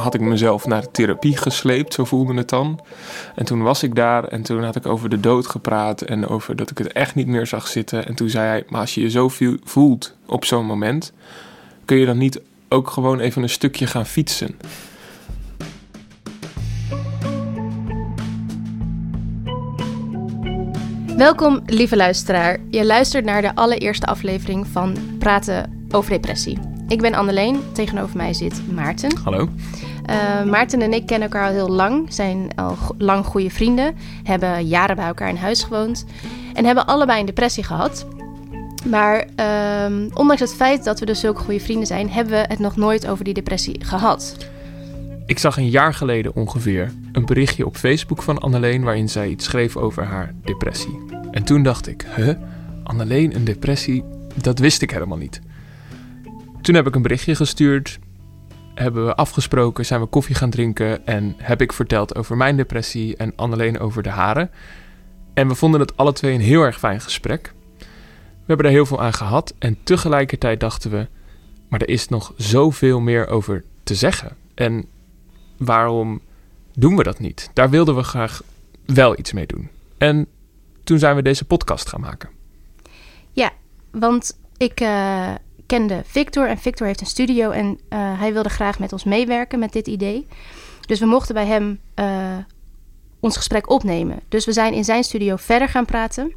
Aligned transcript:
had 0.00 0.14
ik 0.14 0.20
mezelf 0.20 0.66
naar 0.66 0.80
de 0.80 0.90
therapie 0.90 1.36
gesleept, 1.36 1.94
zo 1.94 2.04
voelde 2.04 2.34
het 2.34 2.48
dan. 2.48 2.80
En 3.34 3.44
toen 3.44 3.62
was 3.62 3.82
ik 3.82 3.94
daar 3.94 4.24
en 4.24 4.42
toen 4.42 4.64
had 4.64 4.76
ik 4.76 4.86
over 4.86 5.08
de 5.08 5.20
dood 5.20 5.46
gepraat 5.46 6.02
en 6.02 6.26
over 6.26 6.56
dat 6.56 6.70
ik 6.70 6.78
het 6.78 6.92
echt 6.92 7.14
niet 7.14 7.26
meer 7.26 7.46
zag 7.46 7.66
zitten. 7.66 8.06
En 8.06 8.14
toen 8.14 8.28
zei 8.28 8.46
hij, 8.46 8.64
maar 8.68 8.80
als 8.80 8.94
je 8.94 9.00
je 9.00 9.10
zo 9.10 9.30
voelt 9.64 10.16
op 10.26 10.44
zo'n 10.44 10.66
moment, 10.66 11.12
kun 11.84 11.96
je 11.96 12.06
dan 12.06 12.18
niet 12.18 12.40
ook 12.68 12.90
gewoon 12.90 13.20
even 13.20 13.42
een 13.42 13.48
stukje 13.48 13.86
gaan 13.86 14.06
fietsen? 14.06 14.56
Welkom, 21.16 21.60
lieve 21.66 21.96
luisteraar. 21.96 22.58
Je 22.70 22.86
luistert 22.86 23.24
naar 23.24 23.42
de 23.42 23.54
allereerste 23.54 24.06
aflevering 24.06 24.66
van 24.66 24.96
Praten 25.18 25.86
over 25.90 26.10
Depressie. 26.10 26.58
Ik 26.88 27.00
ben 27.00 27.14
Anneleen, 27.14 27.60
tegenover 27.72 28.16
mij 28.16 28.34
zit 28.34 28.72
Maarten. 28.72 29.16
Hallo. 29.24 29.48
Uh, 30.10 30.42
Maarten 30.42 30.82
en 30.82 30.92
ik 30.92 31.06
kennen 31.06 31.30
elkaar 31.30 31.46
al 31.46 31.52
heel 31.52 31.70
lang, 31.70 32.12
zijn 32.12 32.50
al 32.56 32.76
lang 32.98 33.24
goede 33.24 33.50
vrienden, 33.50 33.94
hebben 34.22 34.66
jaren 34.66 34.96
bij 34.96 35.06
elkaar 35.06 35.28
in 35.28 35.36
huis 35.36 35.62
gewoond 35.62 36.04
en 36.54 36.64
hebben 36.64 36.86
allebei 36.86 37.20
een 37.20 37.26
depressie 37.26 37.64
gehad. 37.64 38.06
Maar 38.86 39.26
uh, 39.36 40.06
ondanks 40.14 40.40
het 40.40 40.54
feit 40.54 40.84
dat 40.84 41.00
we 41.00 41.06
dus 41.06 41.20
zulke 41.20 41.40
goede 41.40 41.60
vrienden 41.60 41.86
zijn, 41.86 42.10
hebben 42.10 42.34
we 42.34 42.44
het 42.48 42.58
nog 42.58 42.76
nooit 42.76 43.06
over 43.06 43.24
die 43.24 43.34
depressie 43.34 43.84
gehad. 43.84 44.36
Ik 45.26 45.38
zag 45.38 45.56
een 45.56 45.70
jaar 45.70 45.94
geleden 45.94 46.34
ongeveer 46.34 46.92
een 47.12 47.26
berichtje 47.26 47.66
op 47.66 47.76
Facebook 47.76 48.22
van 48.22 48.38
Anneleen 48.38 48.82
waarin 48.82 49.08
zij 49.08 49.28
iets 49.28 49.44
schreef 49.44 49.76
over 49.76 50.04
haar 50.04 50.34
depressie. 50.44 50.98
En 51.30 51.44
toen 51.44 51.62
dacht 51.62 51.88
ik, 51.88 52.06
huh, 52.16 52.34
Anneleen 52.82 53.34
een 53.34 53.44
depressie, 53.44 54.04
dat 54.34 54.58
wist 54.58 54.82
ik 54.82 54.90
helemaal 54.90 55.18
niet. 55.18 55.40
Toen 56.60 56.74
heb 56.74 56.86
ik 56.86 56.94
een 56.94 57.02
berichtje 57.02 57.34
gestuurd, 57.34 57.98
hebben 58.80 59.06
we 59.06 59.14
afgesproken, 59.14 59.86
zijn 59.86 60.00
we 60.00 60.06
koffie 60.06 60.34
gaan 60.34 60.50
drinken 60.50 61.06
en 61.06 61.34
heb 61.36 61.60
ik 61.60 61.72
verteld 61.72 62.14
over 62.14 62.36
mijn 62.36 62.56
depressie 62.56 63.16
en 63.16 63.32
Anneleen 63.36 63.78
over 63.78 64.02
de 64.02 64.08
haren. 64.08 64.50
En 65.34 65.48
we 65.48 65.54
vonden 65.54 65.80
het 65.80 65.96
alle 65.96 66.12
twee 66.12 66.34
een 66.34 66.40
heel 66.40 66.62
erg 66.62 66.78
fijn 66.78 67.00
gesprek. 67.00 67.54
We 67.78 68.46
hebben 68.46 68.66
er 68.66 68.72
heel 68.72 68.86
veel 68.86 69.02
aan 69.02 69.12
gehad 69.12 69.54
en 69.58 69.78
tegelijkertijd 69.82 70.60
dachten 70.60 70.90
we, 70.90 71.08
maar 71.68 71.80
er 71.80 71.88
is 71.88 72.08
nog 72.08 72.32
zoveel 72.36 73.00
meer 73.00 73.28
over 73.28 73.64
te 73.82 73.94
zeggen. 73.94 74.36
En 74.54 74.84
waarom 75.58 76.20
doen 76.74 76.96
we 76.96 77.02
dat 77.02 77.18
niet? 77.18 77.50
Daar 77.54 77.70
wilden 77.70 77.96
we 77.96 78.02
graag 78.02 78.42
wel 78.86 79.18
iets 79.18 79.32
mee 79.32 79.46
doen. 79.46 79.68
En 79.98 80.26
toen 80.84 80.98
zijn 80.98 81.16
we 81.16 81.22
deze 81.22 81.44
podcast 81.44 81.88
gaan 81.88 82.00
maken. 82.00 82.28
Ja, 83.32 83.50
want 83.90 84.38
ik 84.56 84.80
uh, 84.80 85.34
kende 85.70 86.02
Victor 86.04 86.48
en 86.48 86.58
Victor 86.58 86.86
heeft 86.86 87.00
een 87.00 87.06
studio 87.06 87.50
en 87.50 87.66
uh, 87.66 88.20
hij 88.20 88.32
wilde 88.32 88.48
graag 88.48 88.78
met 88.78 88.92
ons 88.92 89.04
meewerken 89.04 89.58
met 89.58 89.72
dit 89.72 89.86
idee. 89.86 90.26
Dus 90.86 91.00
we 91.00 91.06
mochten 91.06 91.34
bij 91.34 91.46
hem 91.46 91.80
uh, 91.94 92.36
ons 93.20 93.36
gesprek 93.36 93.70
opnemen. 93.70 94.20
Dus 94.28 94.44
we 94.44 94.52
zijn 94.52 94.72
in 94.72 94.84
zijn 94.84 95.04
studio 95.04 95.36
verder 95.36 95.68
gaan 95.68 95.84
praten. 95.84 96.34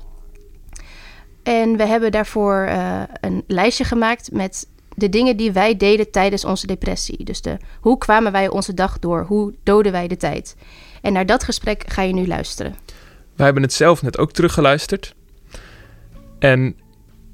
En 1.43 1.77
we 1.77 1.85
hebben 1.85 2.11
daarvoor 2.11 2.69
een 3.21 3.43
lijstje 3.47 3.83
gemaakt 3.83 4.31
met 4.31 4.67
de 4.95 5.09
dingen 5.09 5.37
die 5.37 5.51
wij 5.51 5.77
deden 5.77 6.11
tijdens 6.11 6.45
onze 6.45 6.67
depressie. 6.67 7.23
Dus 7.23 7.41
de, 7.41 7.57
hoe 7.79 7.97
kwamen 7.97 8.31
wij 8.31 8.49
onze 8.49 8.73
dag 8.73 8.99
door? 8.99 9.25
Hoe 9.27 9.53
doden 9.63 9.91
wij 9.91 10.07
de 10.07 10.17
tijd? 10.17 10.55
En 11.01 11.13
naar 11.13 11.25
dat 11.25 11.43
gesprek 11.43 11.83
ga 11.87 12.01
je 12.01 12.13
nu 12.13 12.27
luisteren. 12.27 12.75
Wij 13.35 13.45
hebben 13.45 13.63
het 13.63 13.73
zelf 13.73 14.01
net 14.01 14.17
ook 14.17 14.31
teruggeluisterd. 14.31 15.15
En 16.39 16.75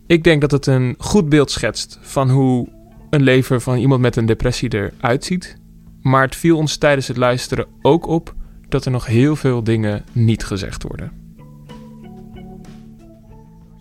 ik 0.09 0.23
denk 0.23 0.41
dat 0.41 0.51
het 0.51 0.65
een 0.65 0.95
goed 0.97 1.29
beeld 1.29 1.51
schetst 1.51 1.99
van 2.01 2.29
hoe 2.29 2.67
een 3.09 3.21
leven 3.21 3.61
van 3.61 3.77
iemand 3.77 4.01
met 4.01 4.15
een 4.15 4.25
depressie 4.25 4.73
eruit 4.73 5.25
ziet. 5.25 5.57
Maar 6.01 6.21
het 6.21 6.35
viel 6.35 6.57
ons 6.57 6.77
tijdens 6.77 7.07
het 7.07 7.17
luisteren 7.17 7.67
ook 7.81 8.07
op 8.07 8.35
dat 8.67 8.85
er 8.85 8.91
nog 8.91 9.05
heel 9.05 9.35
veel 9.35 9.63
dingen 9.63 10.05
niet 10.11 10.45
gezegd 10.45 10.83
worden. 10.83 11.35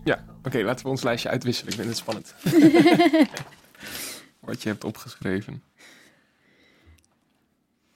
Ja, 0.04 0.25
oké, 0.42 0.58
laten 0.62 0.84
we 0.84 0.91
ons 0.91 1.02
lijstje 1.02 1.28
uitwisselen. 1.28 1.72
Ik 1.72 1.78
vind 1.78 1.88
het 1.88 1.98
spannend. 1.98 2.34
Wat 4.48 4.62
je 4.62 4.69
hebt 4.69 4.84
opgeschreven. 4.84 5.62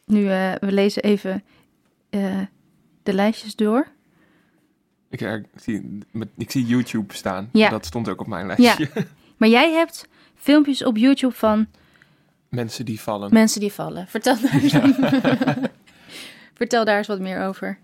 Nu, 0.04 0.20
uh, 0.20 0.52
we 0.54 0.72
lezen 0.72 1.02
even 1.02 1.44
uh, 2.10 2.40
de 3.02 3.12
lijstjes 3.12 3.56
door. 3.56 3.86
Ik, 5.12 5.20
ik, 5.20 5.46
zie, 5.54 5.98
ik 6.36 6.50
zie 6.50 6.66
YouTube 6.66 7.14
staan. 7.14 7.48
Ja. 7.52 7.68
Dat 7.68 7.86
stond 7.86 8.08
ook 8.08 8.20
op 8.20 8.26
mijn 8.26 8.46
lijstje. 8.46 8.88
Ja. 8.94 9.02
Maar 9.36 9.50
jij 9.50 9.72
hebt 9.72 10.08
filmpjes 10.34 10.84
op 10.84 10.96
YouTube 10.96 11.34
van... 11.34 11.66
Mensen 12.48 12.84
die 12.84 13.00
vallen. 13.00 13.32
Mensen 13.32 13.60
die 13.60 13.72
vallen. 13.72 14.08
Vertel 14.08 14.40
daar 14.40 14.52
eens, 14.52 14.72
ja. 14.72 15.70
Vertel 16.54 16.84
daar 16.84 16.96
eens 16.96 17.06
wat 17.06 17.20
meer 17.20 17.42
over. 17.42 17.78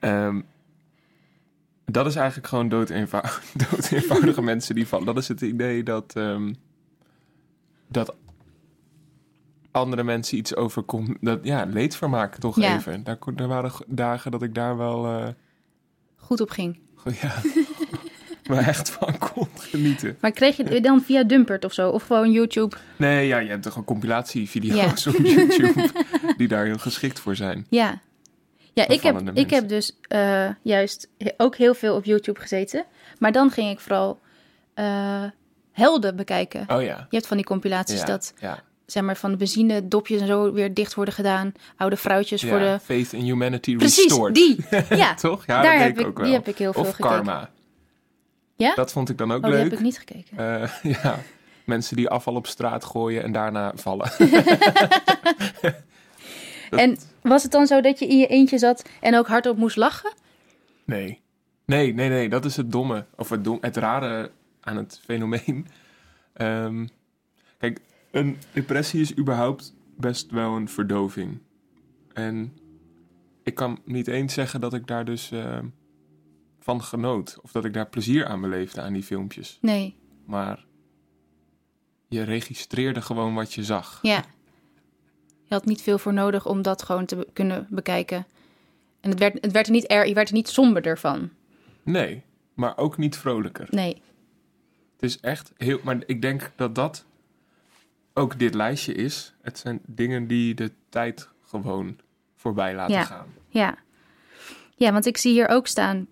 Um, 0.00 0.44
dat 1.84 2.06
is 2.06 2.16
eigenlijk 2.16 2.48
gewoon 2.48 2.68
dood, 2.68 2.88
dood 3.70 3.90
eenvoudige 3.90 4.42
mensen 4.52 4.74
die 4.74 4.86
vallen. 4.88 5.06
Dat 5.06 5.18
is 5.18 5.28
het 5.28 5.40
idee 5.40 5.82
dat... 5.82 6.14
Um, 6.16 6.56
dat 7.88 8.14
andere 9.70 10.02
mensen 10.02 10.38
iets 10.38 10.56
overkomt. 10.56 11.16
Dat, 11.20 11.40
ja, 11.42 11.64
leedvermaak 11.64 12.36
toch 12.36 12.58
even. 12.60 13.04
Daar, 13.04 13.18
er 13.36 13.48
waren 13.48 13.72
dagen 13.86 14.30
dat 14.30 14.42
ik 14.42 14.54
daar 14.54 14.76
wel... 14.76 15.20
Uh, 15.20 15.28
Goed 16.24 16.40
op 16.40 16.50
ging. 16.50 16.78
Ja, 17.20 17.34
maar 18.48 18.66
echt 18.66 18.90
van 18.90 19.18
kon 19.18 19.48
genieten. 19.58 20.16
Maar 20.20 20.30
kreeg 20.30 20.56
je 20.56 20.80
dan 20.80 21.02
via 21.02 21.24
Dumpert 21.24 21.64
of 21.64 21.72
zo? 21.72 21.90
Of 21.90 22.06
gewoon 22.06 22.32
YouTube? 22.32 22.76
Nee, 22.96 23.26
ja, 23.26 23.38
je 23.38 23.48
hebt 23.48 23.62
toch 23.62 23.76
een 23.76 23.84
compilatievideo's 23.84 25.04
ja. 25.04 25.10
op 25.10 25.16
YouTube... 25.26 25.88
die 26.36 26.48
daar 26.48 26.64
heel 26.64 26.78
geschikt 26.78 27.20
voor 27.20 27.36
zijn. 27.36 27.66
Ja. 27.70 28.00
Ja, 28.72 28.88
ik 28.88 29.02
heb, 29.02 29.30
ik 29.34 29.50
heb 29.50 29.68
dus 29.68 29.96
uh, 30.08 30.48
juist 30.62 31.08
ook 31.36 31.56
heel 31.56 31.74
veel 31.74 31.94
op 31.96 32.04
YouTube 32.04 32.40
gezeten. 32.40 32.84
Maar 33.18 33.32
dan 33.32 33.50
ging 33.50 33.70
ik 33.70 33.80
vooral... 33.80 34.20
Uh, 34.74 35.24
helden 35.74 36.16
bekijken. 36.16 36.64
Oh 36.68 36.82
ja. 36.82 37.06
Je 37.10 37.16
hebt 37.16 37.26
van 37.26 37.36
die 37.36 37.46
compilaties 37.46 38.04
dat 38.04 38.34
ja. 38.38 38.62
Zeg 38.86 39.02
maar 39.02 39.16
van 39.16 39.30
de 39.30 39.36
benzine 39.36 39.88
dopjes 39.88 40.20
en 40.20 40.26
zo 40.26 40.52
weer 40.52 40.74
dicht 40.74 40.94
worden 40.94 41.14
gedaan. 41.14 41.52
Oude 41.76 41.96
vrouwtjes 41.96 42.42
voor 42.42 42.58
de 42.58 42.78
Faith 42.82 43.12
in 43.12 43.20
Humanity 43.20 43.76
Precies, 43.76 44.04
Restored. 44.04 44.34
die. 44.34 44.56
Ja, 44.96 45.14
toch? 45.14 45.46
Ja, 45.46 45.62
daar 45.62 45.78
heb 45.78 45.98
ik, 45.98 46.06
ook 46.06 46.16
wel. 46.16 46.26
Die 46.26 46.34
heb 46.34 46.48
ik 46.48 46.58
heel 46.58 46.72
veel 46.72 46.82
of 46.82 46.96
Karma. 46.96 47.50
Ja? 48.56 48.74
Dat 48.74 48.92
vond 48.92 49.08
ik 49.08 49.18
dan 49.18 49.32
ook 49.32 49.44
oh, 49.44 49.50
leuk. 49.50 49.60
Die 49.60 49.70
heb 49.70 49.78
ik 49.78 49.84
niet 49.84 49.98
gekeken. 49.98 50.36
Uh, 50.82 50.94
ja, 51.02 51.18
mensen 51.64 51.96
die 51.96 52.08
afval 52.08 52.34
op 52.34 52.46
straat 52.46 52.84
gooien 52.84 53.22
en 53.22 53.32
daarna 53.32 53.72
vallen. 53.74 54.12
En 56.70 56.98
was 57.22 57.42
het 57.42 57.52
dan 57.52 57.66
zo 57.66 57.80
dat 57.80 57.98
je 57.98 58.06
in 58.06 58.18
je 58.18 58.26
eentje 58.26 58.58
zat 58.58 58.88
en 59.00 59.16
ook 59.16 59.26
hardop 59.26 59.56
moest 59.56 59.76
lachen? 59.76 60.12
Nee. 60.84 61.20
Nee, 61.64 61.94
nee, 61.94 62.08
nee. 62.08 62.28
Dat 62.28 62.44
is 62.44 62.56
het 62.56 62.72
domme. 62.72 63.04
Of 63.16 63.28
het, 63.28 63.44
dom, 63.44 63.58
het 63.60 63.76
rare 63.76 64.30
aan 64.60 64.76
het 64.76 65.00
fenomeen. 65.04 65.66
Um, 66.36 66.88
kijk, 67.58 67.80
een 68.14 68.36
depressie 68.52 69.00
is 69.00 69.16
überhaupt 69.18 69.74
best 69.96 70.30
wel 70.30 70.56
een 70.56 70.68
verdoving. 70.68 71.38
En 72.12 72.56
ik 73.42 73.54
kan 73.54 73.80
niet 73.84 74.06
eens 74.06 74.34
zeggen 74.34 74.60
dat 74.60 74.74
ik 74.74 74.86
daar 74.86 75.04
dus 75.04 75.32
uh, 75.32 75.58
van 76.60 76.82
genoot. 76.82 77.38
Of 77.42 77.52
dat 77.52 77.64
ik 77.64 77.72
daar 77.72 77.88
plezier 77.88 78.26
aan 78.26 78.40
beleefde 78.40 78.80
aan 78.80 78.92
die 78.92 79.02
filmpjes. 79.02 79.58
Nee. 79.60 79.96
Maar 80.26 80.64
je 82.08 82.22
registreerde 82.22 83.02
gewoon 83.02 83.34
wat 83.34 83.52
je 83.52 83.64
zag. 83.64 83.98
Ja. 84.02 84.24
Je 85.42 85.54
had 85.54 85.64
niet 85.64 85.82
veel 85.82 85.98
voor 85.98 86.12
nodig 86.12 86.46
om 86.46 86.62
dat 86.62 86.82
gewoon 86.82 87.06
te 87.06 87.26
kunnen 87.32 87.66
bekijken. 87.70 88.26
En 89.00 89.10
het 89.10 89.18
werd, 89.18 89.38
het 89.40 89.52
werd 89.52 89.66
er 89.66 89.72
niet 89.72 89.90
er, 89.90 90.06
je 90.06 90.14
werd 90.14 90.28
er 90.28 90.34
niet 90.34 90.48
somberder 90.48 90.98
van. 90.98 91.30
Nee, 91.82 92.22
maar 92.54 92.76
ook 92.76 92.96
niet 92.96 93.16
vrolijker. 93.16 93.66
Nee 93.70 94.02
is 95.04 95.20
echt 95.20 95.52
heel. 95.56 95.80
Maar 95.82 96.02
ik 96.06 96.22
denk 96.22 96.52
dat 96.56 96.74
dat 96.74 97.04
ook 98.14 98.38
dit 98.38 98.54
lijstje 98.54 98.94
is. 98.94 99.34
Het 99.42 99.58
zijn 99.58 99.80
dingen 99.86 100.26
die 100.26 100.54
de 100.54 100.72
tijd 100.88 101.28
gewoon 101.42 101.98
voorbij 102.36 102.74
laten 102.74 103.04
gaan. 103.04 103.26
Ja. 103.48 103.76
ja, 104.76 104.92
want 104.92 105.06
ik 105.06 105.16
zie 105.16 105.32
hier 105.32 105.48
ook 105.48 105.66
staan 105.66 106.06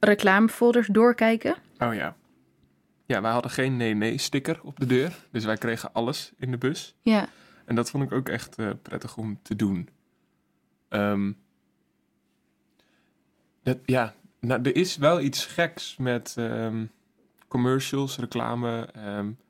reclamefolders 0.00 0.86
doorkijken. 0.86 1.56
Oh 1.78 1.94
ja. 1.94 2.16
Ja, 3.06 3.20
wij 3.20 3.32
hadden 3.32 3.50
geen 3.50 3.76
nee-nee-sticker 3.76 4.60
op 4.62 4.80
de 4.80 4.86
deur. 4.86 5.18
Dus 5.30 5.44
wij 5.44 5.56
kregen 5.56 5.92
alles 5.92 6.32
in 6.36 6.50
de 6.50 6.58
bus. 6.58 6.94
Ja. 7.02 7.28
En 7.64 7.74
dat 7.74 7.90
vond 7.90 8.04
ik 8.04 8.12
ook 8.12 8.28
echt 8.28 8.58
uh, 8.58 8.70
prettig 8.82 9.16
om 9.16 9.38
te 9.42 9.56
doen. 9.56 9.88
Um, 10.88 11.38
dat, 13.62 13.78
ja, 13.84 14.14
nou, 14.40 14.62
er 14.62 14.76
is 14.76 14.96
wel 14.96 15.20
iets 15.20 15.46
geks 15.46 15.96
met. 15.96 16.34
Um, 16.38 16.90
commercials, 17.48 18.16
reclame. 18.18 18.88
Um, 18.96 19.38
de, 19.38 19.47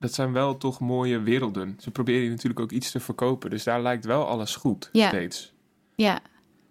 dat 0.00 0.14
zijn 0.14 0.32
wel 0.32 0.56
toch 0.56 0.80
mooie 0.80 1.20
werelden. 1.20 1.76
Ze 1.78 1.90
proberen 1.90 2.30
natuurlijk 2.30 2.60
ook 2.60 2.70
iets 2.72 2.90
te 2.90 3.00
verkopen. 3.00 3.50
Dus 3.50 3.64
daar 3.64 3.82
lijkt 3.82 4.04
wel 4.04 4.26
alles 4.26 4.56
goed 4.56 4.88
ja. 4.92 5.08
steeds. 5.08 5.52
Ja. 5.94 6.20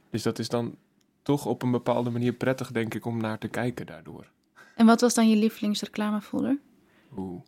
Dus 0.09 0.23
dat 0.23 0.39
is 0.39 0.49
dan 0.49 0.75
toch 1.21 1.45
op 1.45 1.61
een 1.63 1.71
bepaalde 1.71 2.09
manier 2.09 2.33
prettig, 2.33 2.71
denk 2.71 2.93
ik, 2.93 3.05
om 3.05 3.17
naar 3.17 3.37
te 3.37 3.47
kijken 3.47 3.85
daardoor. 3.85 4.31
En 4.75 4.85
wat 4.85 5.01
was 5.01 5.13
dan 5.13 5.29
je 5.29 5.35
lievelingsreclamefolder? 5.35 6.59
Oeh. 7.17 7.41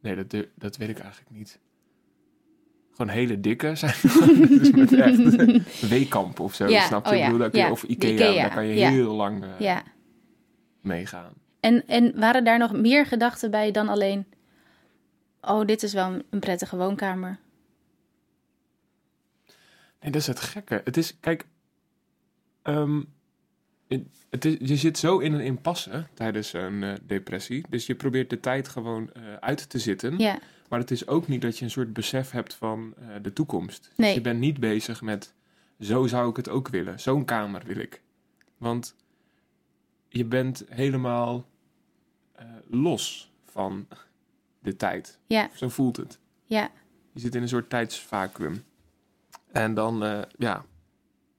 Nee, 0.00 0.24
dat, 0.24 0.46
dat 0.54 0.76
weet 0.76 0.88
ik 0.88 0.98
eigenlijk 0.98 1.30
niet. 1.30 1.58
Gewoon 2.90 3.08
hele 3.08 3.40
dikke 3.40 3.74
zijn. 3.74 3.94
dus 4.58 4.70
met 4.70 4.92
echt 4.92 5.80
weekamp 5.90 6.40
of 6.40 6.54
zo, 6.54 6.66
Ja, 6.68 6.86
snap 6.86 7.04
je? 7.04 7.10
oh 7.10 7.16
Ik 7.16 7.20
ja, 7.20 7.24
bedoel, 7.26 7.40
daar 7.40 7.50
kun 7.50 7.58
je- 7.60 7.64
ja. 7.66 7.70
Of 7.72 7.82
Ikea, 7.82 8.10
Ikea, 8.10 8.32
daar 8.42 8.54
kan 8.54 8.66
je 8.66 8.72
heel 8.86 9.14
lang 9.14 9.42
eh, 9.44 9.48
Ja. 9.58 9.82
meegaan. 10.80 11.32
En, 11.60 11.86
en 11.86 12.18
waren 12.20 12.44
daar 12.44 12.58
nog 12.58 12.72
meer 12.72 13.06
gedachten 13.06 13.50
bij 13.50 13.70
dan 13.70 13.88
alleen... 13.88 14.26
Oh, 15.40 15.66
dit 15.66 15.82
is 15.82 15.92
wel 15.92 16.22
een 16.30 16.40
prettige 16.40 16.76
woonkamer. 16.76 17.38
Nee, 20.00 20.10
dat 20.12 20.20
is 20.20 20.26
het 20.26 20.40
gekke. 20.40 20.80
Het 20.84 20.96
is, 20.96 21.20
kijk, 21.20 21.46
ehm, 22.62 23.02
het- 24.28 24.44
is, 24.44 24.56
je 24.60 24.76
zit 24.76 24.98
zo 24.98 25.18
in 25.18 25.32
een 25.32 25.40
impasse 25.40 26.06
tijdens 26.14 26.52
een 26.52 26.82
eh, 26.82 26.92
depressie. 27.02 27.64
Dus 27.68 27.86
je 27.86 27.94
probeert 27.94 28.30
de 28.30 28.40
tijd 28.40 28.68
gewoon 28.68 29.12
eh, 29.12 29.34
uit 29.34 29.68
te 29.70 29.78
zitten. 29.78 30.18
Ja, 30.18 30.38
Maar 30.68 30.78
het 30.78 30.90
is 30.90 31.06
ook 31.06 31.28
niet 31.28 31.42
dat 31.42 31.58
je 31.58 31.64
een 31.64 31.70
soort 31.70 31.92
besef 31.92 32.30
hebt 32.30 32.54
van 32.54 32.94
eh, 32.98 33.06
de 33.22 33.32
toekomst. 33.32 33.82
Dus 33.82 33.96
Nee. 33.96 34.14
je 34.14 34.20
bent 34.20 34.40
niet 34.40 34.60
bezig 34.60 35.00
met, 35.02 35.34
zo 35.80 36.06
zou 36.06 36.30
ik 36.30 36.36
het 36.36 36.48
ook 36.48 36.68
willen. 36.68 37.00
Zo'n 37.00 37.24
kamer 37.24 37.62
wil 37.64 37.76
ik. 37.78 38.00
Want 38.58 38.94
je 40.08 40.24
bent 40.24 40.64
helemaal 40.68 41.44
los 42.68 43.32
van 43.44 43.86
de 44.58 44.76
tijd. 44.76 45.18
ja, 45.26 45.48
Zo 45.54 45.68
voelt 45.68 45.96
het. 45.96 46.18
ja. 46.44 46.70
Je 47.12 47.20
zit 47.20 47.34
in 47.34 47.42
een 47.42 47.48
soort 47.48 47.70
tijdsvacuum. 47.70 48.64
En 49.52 49.74
dan, 49.74 50.04
eh, 50.04 50.20
ja. 50.38 50.64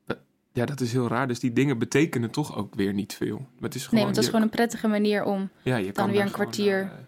Eh, 0.05 0.15
Ja, 0.53 0.65
dat 0.65 0.79
is 0.81 0.91
heel 0.91 1.07
raar. 1.07 1.27
Dus 1.27 1.39
die 1.39 1.53
dingen 1.53 1.77
betekenen 1.77 2.31
toch 2.31 2.55
ook 2.57 2.75
weer 2.75 2.93
niet 2.93 3.13
veel. 3.13 3.37
Maar 3.37 3.47
het 3.69 3.75
is 3.75 3.81
gewoon, 3.83 3.93
Nee, 3.95 4.03
want 4.03 4.15
dat 4.15 4.23
is 4.23 4.29
gewoon 4.29 4.45
een 4.45 4.51
prettige 4.51 4.87
manier 4.87 5.23
om... 5.23 5.49
ja, 5.61 5.75
je 5.75 5.91
kan 5.91 6.11
weer 6.11 6.21
een 6.21 6.31
kwartier. 6.31 6.83
Naar, 6.83 6.91
eh, 6.93 6.99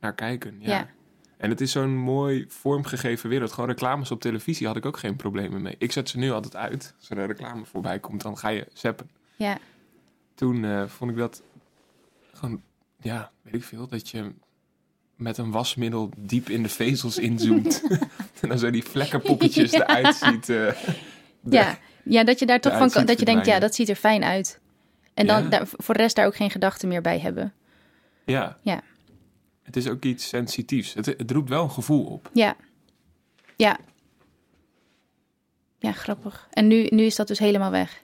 naar 0.00 0.14
kijken. 0.14 0.56
Ja. 0.60 0.68
Ja. 0.70 0.88
En 1.36 1.50
het 1.50 1.60
is 1.60 1.72
zo'n 1.72 1.96
mooi 1.96 2.44
vormgegeven 2.48 3.28
wereld. 3.28 3.52
Gewoon 3.52 3.68
reclames 3.68 4.10
op 4.10 4.20
televisie 4.20 4.66
had 4.66 4.76
ik 4.76 4.86
ook 4.86 4.98
geen 4.98 5.16
problemen 5.16 5.62
mee. 5.62 5.74
Ik 5.78 5.92
zet 5.92 6.08
ze 6.08 6.18
nu 6.18 6.30
altijd 6.30 6.56
uit. 6.56 6.94
Als 6.98 7.10
er 7.10 7.18
een 7.18 7.26
reclame 7.26 7.64
voorbij 7.64 7.98
komt, 8.00 8.22
dan 8.22 8.38
ga 8.38 8.48
je 8.48 8.66
zappen. 8.72 9.10
Ja, 9.36 9.58
Toen 10.34 10.64
eh, 10.64 10.86
vond 10.86 11.10
ik 11.10 11.16
dat 11.16 11.42
gewoon, 12.32 12.62
ja, 13.02 13.30
weet 13.42 13.54
ik 13.54 13.64
veel, 13.64 13.86
dat 13.88 14.08
je 14.08 14.32
met 15.16 15.38
een 15.38 15.50
wasmiddel 15.50 16.10
diep 16.16 16.48
in 16.48 16.62
de 16.62 16.68
vezels 16.68 17.18
inzoomt. 17.18 17.82
en 18.40 18.48
dan 18.48 18.58
zo 18.58 18.70
die 18.70 18.84
vlekkenpoppetjes 18.84 19.70
Ja. 19.70 19.86
eruit 19.88 20.14
ziet. 20.16 20.48
eh, 20.48 20.56
de- 21.40 21.56
ja. 21.56 21.78
ja, 22.04 22.24
dat 22.24 22.38
je 22.38 22.46
daar 22.46 22.60
toch 22.60 22.76
van 22.78 22.90
kan, 22.90 23.06
dat 23.06 23.18
je 23.18 23.24
denkt, 23.24 23.46
ja, 23.46 23.58
dat 23.58 23.74
ziet 23.74 23.88
er 23.88 23.94
fijn 23.96 24.24
uit. 24.24 24.60
En 25.14 25.26
dan 25.26 25.42
Ja. 25.42 25.48
daar, 25.48 25.66
voor 25.66 25.94
de 25.94 26.00
rest 26.00 26.16
daar 26.16 26.26
ook 26.26 26.36
geen 26.36 26.50
gedachten 26.50 26.88
meer 26.88 27.02
bij 27.02 27.18
hebben. 27.18 27.52
ja. 28.24 28.58
Ja. 28.62 28.80
Het 29.62 29.76
is 29.76 29.88
ook 29.88 30.04
iets 30.04 30.28
sensitiefs. 30.28 30.94
Het, 30.94 31.06
het 31.06 31.30
roept 31.30 31.48
wel 31.48 31.62
een 31.64 31.70
gevoel 31.70 32.04
op. 32.04 32.30
Ja. 32.32 32.56
Ja. 33.56 33.78
Ja, 35.78 35.92
grappig. 35.92 36.46
En 36.50 36.66
nu, 36.66 36.86
nu 36.90 37.02
is 37.02 37.16
dat 37.16 37.28
dus 37.28 37.38
helemaal 37.38 37.70
weg. 37.70 38.02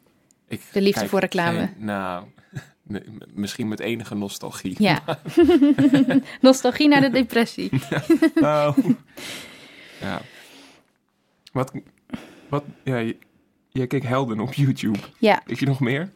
Ik 0.49 0.63
De 0.73 0.81
liefde 0.83 1.09
voor 1.09 1.21
reclame. 1.21 1.59
geen- 1.59 1.85
nou, 1.85 2.25
misschien 3.35 3.69
met 3.69 3.81
enige 3.81 4.15
nostalgie. 4.15 4.75
Ja. 4.79 5.03
Nostalgie 6.41 6.89
naar 6.89 7.01
de 7.01 7.11
depressie. 7.11 7.71
Nou, 8.35 8.75
ja. 10.01 10.21
Wat, 11.53 11.73
wat, 12.49 12.65
ja, 12.85 13.13
jij 13.69 13.87
keek 13.87 14.03
Helden 14.03 14.41
op 14.41 14.53
YouTube. 14.53 14.99
Ja. 15.19 15.43
Heb 15.47 15.59
je 15.59 15.67
nog 15.67 15.81
meer? 15.81 16.11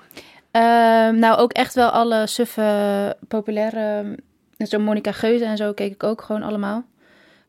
Ehm, 0.51 1.19
nou, 1.19 1.39
ook 1.39 1.53
echt 1.53 1.75
wel 1.75 1.89
alle 1.89 2.27
suffe, 2.27 3.17
populaire... 3.29 4.17
Net 4.57 4.71
zo 4.71 4.79
Monica 4.79 5.13
Geuze 5.13 5.45
en 5.45 5.57
zo 5.57 5.73
keek 5.73 5.93
ik 5.93 6.03
ook 6.03 6.23
gewoon 6.23 6.43
allemaal. 6.43 6.85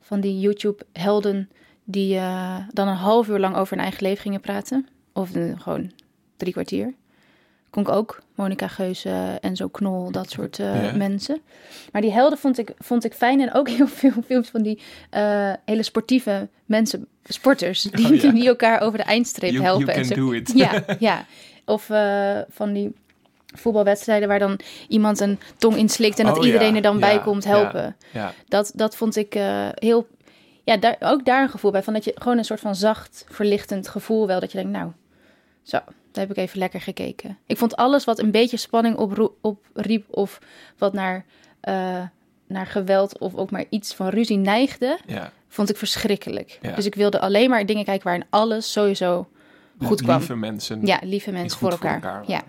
Van 0.02 0.20
die 0.20 0.40
YouTube-helden 0.40 1.50
die 1.84 2.16
eh, 2.16 2.58
dan 2.70 2.88
een 2.88 2.96
half 2.96 3.28
uur 3.28 3.40
lang 3.40 3.56
over 3.56 3.76
hun 3.76 3.84
eigen 3.84 4.04
leven 4.04 4.22
gingen 4.22 4.40
praten. 4.40 4.88
Of 5.14 5.36
eh, 5.36 5.60
gewoon 5.60 5.92
drie 6.38 6.54
kwartier. 6.54 6.94
Kon 7.74 7.84
ik 7.84 7.90
ook. 7.90 8.22
Monica 8.36 8.68
Geuze 8.68 9.38
en 9.42 9.56
zo 9.56 9.68
Knol, 9.68 10.12
dat 10.12 10.30
soort 10.30 10.60
eh, 10.60 10.84
Ja. 10.84 10.96
mensen. 10.98 11.42
Maar 11.92 12.02
die 12.02 12.12
helden 12.12 12.38
vond 12.38 12.58
ik, 12.58 12.72
vond 12.78 13.04
ik 13.06 13.14
fijn. 13.14 13.42
En 13.42 13.54
ook 13.54 13.70
heel 13.78 13.88
veel 13.88 14.12
films 14.26 14.50
van 14.50 14.62
die 14.62 14.82
eh, 15.10 15.54
hele 15.66 15.84
sportieve 15.84 16.48
mensen, 16.66 17.08
sporters. 17.24 17.82
Die, 17.82 18.06
Oh, 18.06 18.16
ja. 18.22 18.32
die 18.32 18.48
elkaar 18.48 18.82
over 18.82 18.98
de 18.98 19.04
eindstreep 19.04 19.52
You, 19.52 19.64
helpen. 19.64 19.86
you 19.86 19.98
en 19.98 20.06
zo. 20.06 20.16
do 20.16 20.32
it. 20.32 20.52
Ja, 20.56 20.84
ja. 21.00 21.26
Of 21.66 21.90
eh, 21.90 22.38
van 22.50 22.74
die 22.74 22.94
voetbalwedstrijden 23.56 24.28
waar 24.28 24.40
dan 24.40 24.60
iemand 24.88 25.20
een 25.20 25.40
tong 25.58 25.76
inslikt 25.76 26.20
en 26.20 26.26
dat 26.26 26.38
Oh, 26.38 26.46
iedereen 26.46 26.70
ja. 26.70 26.76
er 26.76 26.82
dan 26.82 27.00
bij 27.00 27.20
komt 27.22 27.44
helpen. 27.44 27.96
Ja, 28.12 28.34
Dat, 28.48 28.72
dat 28.76 28.96
vond 28.96 29.16
ik 29.16 29.34
heel. 29.74 30.08
Ja, 30.64 30.78
daar, 30.78 30.96
ook 31.00 31.26
daar 31.26 31.42
een 31.44 31.50
gevoel 31.50 31.72
bij. 31.72 31.84
Van 31.84 31.94
dat 31.94 32.04
je 32.04 32.12
gewoon 32.16 32.38
een 32.38 32.46
soort 32.46 32.60
van 32.60 32.76
zacht, 32.76 33.26
verlichtend 33.30 33.88
gevoel 33.88 34.28
wel. 34.28 34.40
Dat 34.40 34.52
je 34.52 34.58
denkt, 34.58 34.72
nou, 34.74 34.92
zo, 35.64 35.78
daar 36.12 36.28
heb 36.28 36.30
ik 36.32 36.38
even 36.38 36.60
lekker 36.60 36.82
gekeken. 36.82 37.38
Ik 37.46 37.58
vond 37.58 37.76
alles 37.76 38.04
wat 38.04 38.20
een 38.20 38.32
beetje 38.32 38.58
spanning 38.58 38.98
opriep. 39.42 40.06
Of 40.10 40.40
wat 40.78 40.94
naar, 40.94 41.26
eh, 41.60 42.02
naar 42.48 42.66
geweld 42.66 43.18
of 43.18 43.36
ook 43.36 43.52
maar 43.52 43.66
iets 43.70 43.94
van 43.94 44.08
ruzie 44.08 44.38
neigde. 44.38 45.00
ja. 45.06 45.32
Vond 45.48 45.70
ik 45.70 45.78
verschrikkelijk. 45.78 46.60
Ja. 46.62 46.76
Dus 46.76 46.86
ik 46.86 46.96
wilde 46.96 47.20
alleen 47.20 47.50
maar 47.50 47.66
dingen 47.66 47.84
kijken 47.84 48.04
waarin 48.04 48.26
alles 48.30 48.72
sowieso 48.72 49.28
goed 49.84 50.02
kwam. 50.02 50.18
Lieve 50.18 50.36
mensen. 50.36 50.86
Ja, 50.86 51.00
lieve 51.04 51.32
mensen 51.32 51.60
voor 51.60 51.72
voor 51.72 51.80
elkaar. 51.90 52.02
elkaar 52.02 52.24
ja. 52.28 52.44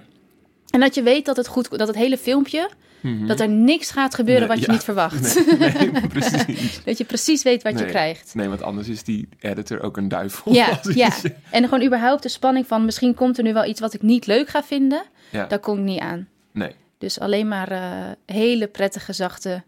En 0.70 0.80
dat 0.80 0.94
je 0.94 1.02
weet 1.02 1.24
dat 1.24 1.36
het 1.36 1.46
goed, 1.46 1.78
dat 1.78 1.88
het 1.88 1.96
hele 1.96 2.18
filmpje, 2.18 2.70
Mhm. 3.04 3.26
dat 3.26 3.40
er 3.40 3.48
niks 3.48 3.90
gaat 3.90 4.14
gebeuren 4.14 4.48
Nee, 4.48 4.56
wat 4.56 4.58
je 4.58 4.66
ja. 4.66 4.72
niet 4.72 4.84
verwacht. 4.84 5.58
Nee, 5.58 5.90
nee, 5.90 6.06
precies. 6.18 6.84
Dat 6.84 6.98
je 6.98 7.04
precies 7.04 7.42
weet 7.42 7.62
wat 7.62 7.78
je 7.78 7.84
krijgt. 7.84 8.34
Nee, 8.34 8.48
want 8.48 8.62
anders 8.62 8.88
is 8.88 9.02
die 9.02 9.28
editor 9.40 9.80
ook 9.82 9.96
een 9.96 10.08
duivel. 10.08 10.52
Ja, 10.52 10.80
ja. 10.94 11.10
En 11.50 11.64
gewoon 11.64 11.84
überhaupt 11.84 12.22
de 12.22 12.28
spanning 12.28 12.66
van 12.66 12.84
misschien 12.84 13.14
komt 13.14 13.38
er 13.38 13.44
nu 13.44 13.52
wel 13.52 13.64
iets 13.64 13.80
wat 13.80 13.94
ik 13.94 14.02
niet 14.02 14.26
leuk 14.26 14.48
ga 14.48 14.62
vinden. 14.62 15.02
ja. 15.30 15.46
Daar 15.46 15.58
kon 15.58 15.78
ik 15.78 15.84
niet 15.84 16.00
aan. 16.00 16.28
Nee. 16.52 16.72
Dus 16.98 17.20
alleen 17.20 17.48
maar 17.48 17.70
eh, 17.70 18.10
hele 18.26 18.66
prettige, 18.66 19.12
zachte 19.12 19.62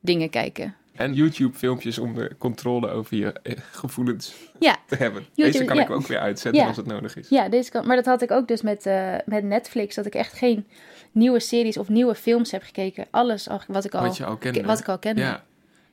dingen 0.00 0.30
kijken. 0.30 0.74
En 1.00 1.14
YouTube-filmpjes 1.14 1.98
om 1.98 2.14
de 2.14 2.30
controle 2.38 2.88
over 2.90 3.16
je 3.16 3.32
eh, 3.32 3.56
gevoelens 3.70 4.34
Ja, 4.58 4.76
te 4.86 4.96
hebben. 4.96 5.22
YouTube, 5.22 5.50
Deze 5.58 5.64
kan 5.64 5.76
ja. 5.76 5.82
ik 5.82 5.90
ook 5.90 6.06
weer 6.06 6.18
uitzetten 6.18 6.60
Ja. 6.62 6.66
als 6.68 6.76
het 6.76 6.86
nodig 6.86 7.16
is. 7.16 7.28
ja 7.28 7.48
deze 7.48 7.70
kan, 7.70 7.86
maar 7.86 7.96
dat 7.96 8.04
had 8.06 8.22
ik 8.22 8.30
ook 8.30 8.48
dus 8.48 8.62
met, 8.62 8.86
eh, 8.86 9.14
met 9.26 9.44
Netflix. 9.44 9.94
Dat 9.94 10.06
ik 10.06 10.14
echt 10.14 10.32
geen 10.32 10.66
nieuwe 11.12 11.40
series 11.40 11.76
of 11.76 11.88
nieuwe 11.88 12.14
films 12.14 12.50
heb 12.50 12.62
gekeken. 12.62 13.06
Alles 13.10 13.48
al- 13.48 13.60
wat 13.66 13.84
ik 13.84 13.94
al, 13.94 14.02
Wat 14.02 14.16
je 14.16 14.24
al 14.24 14.36
kende. 14.36 14.62
wat 14.62 14.78
ik 14.78 14.88
al 14.88 14.98
kende. 14.98 15.20
Ja. 15.20 15.44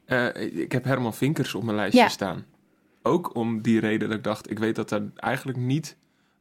Eh, 0.05 0.59
ik 0.59 0.71
heb 0.71 0.83
Herman 0.83 1.13
Vinkers 1.13 1.55
op 1.55 1.63
mijn 1.63 1.75
lijstje 1.77 2.09
staan. 2.09 2.45
Ook 3.03 3.35
om 3.35 3.61
die 3.61 3.79
reden 3.79 4.07
dat 4.09 4.17
ik 4.17 4.23
dacht, 4.23 4.51
ik 4.51 4.59
weet 4.59 4.75
dat 4.75 4.91
er 4.91 5.03
eigenlijk 5.15 5.57
niet 5.57 5.95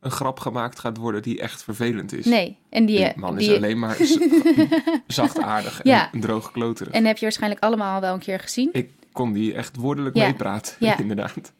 een 0.07 0.13
grap 0.13 0.41
gemaakt 0.41 0.79
gaat 0.79 0.97
worden 0.97 1.23
die 1.23 1.41
echt 1.41 1.63
vervelend 1.63 2.13
is. 2.13 2.25
Nee, 2.25 2.57
en 2.71 2.87
die, 2.87 2.97
Die 2.97 3.07
eh, 3.07 3.17
man 3.17 3.37
die, 3.37 3.51
is 3.51 3.57
alleen 3.57 3.79
maar 3.79 3.97
zachtaardig 5.07 5.81
Ja. 5.83 6.13
en 6.13 6.21
droog 6.21 6.53
kloterig. 6.53 6.93
En 6.93 7.05
heb 7.05 7.17
je 7.17 7.23
waarschijnlijk 7.23 7.63
allemaal 7.65 8.01
wel 8.01 8.13
een 8.15 8.19
keer 8.21 8.39
gezien. 8.41 8.69
Ik 8.73 8.91
kon 9.13 9.33
die 9.33 9.55
echt 9.55 9.77
woordelijk 9.77 10.17
Ja. 10.17 10.27
meepraten, 10.27 10.75
Ja. 10.79 10.99
inderdaad. 11.07 11.53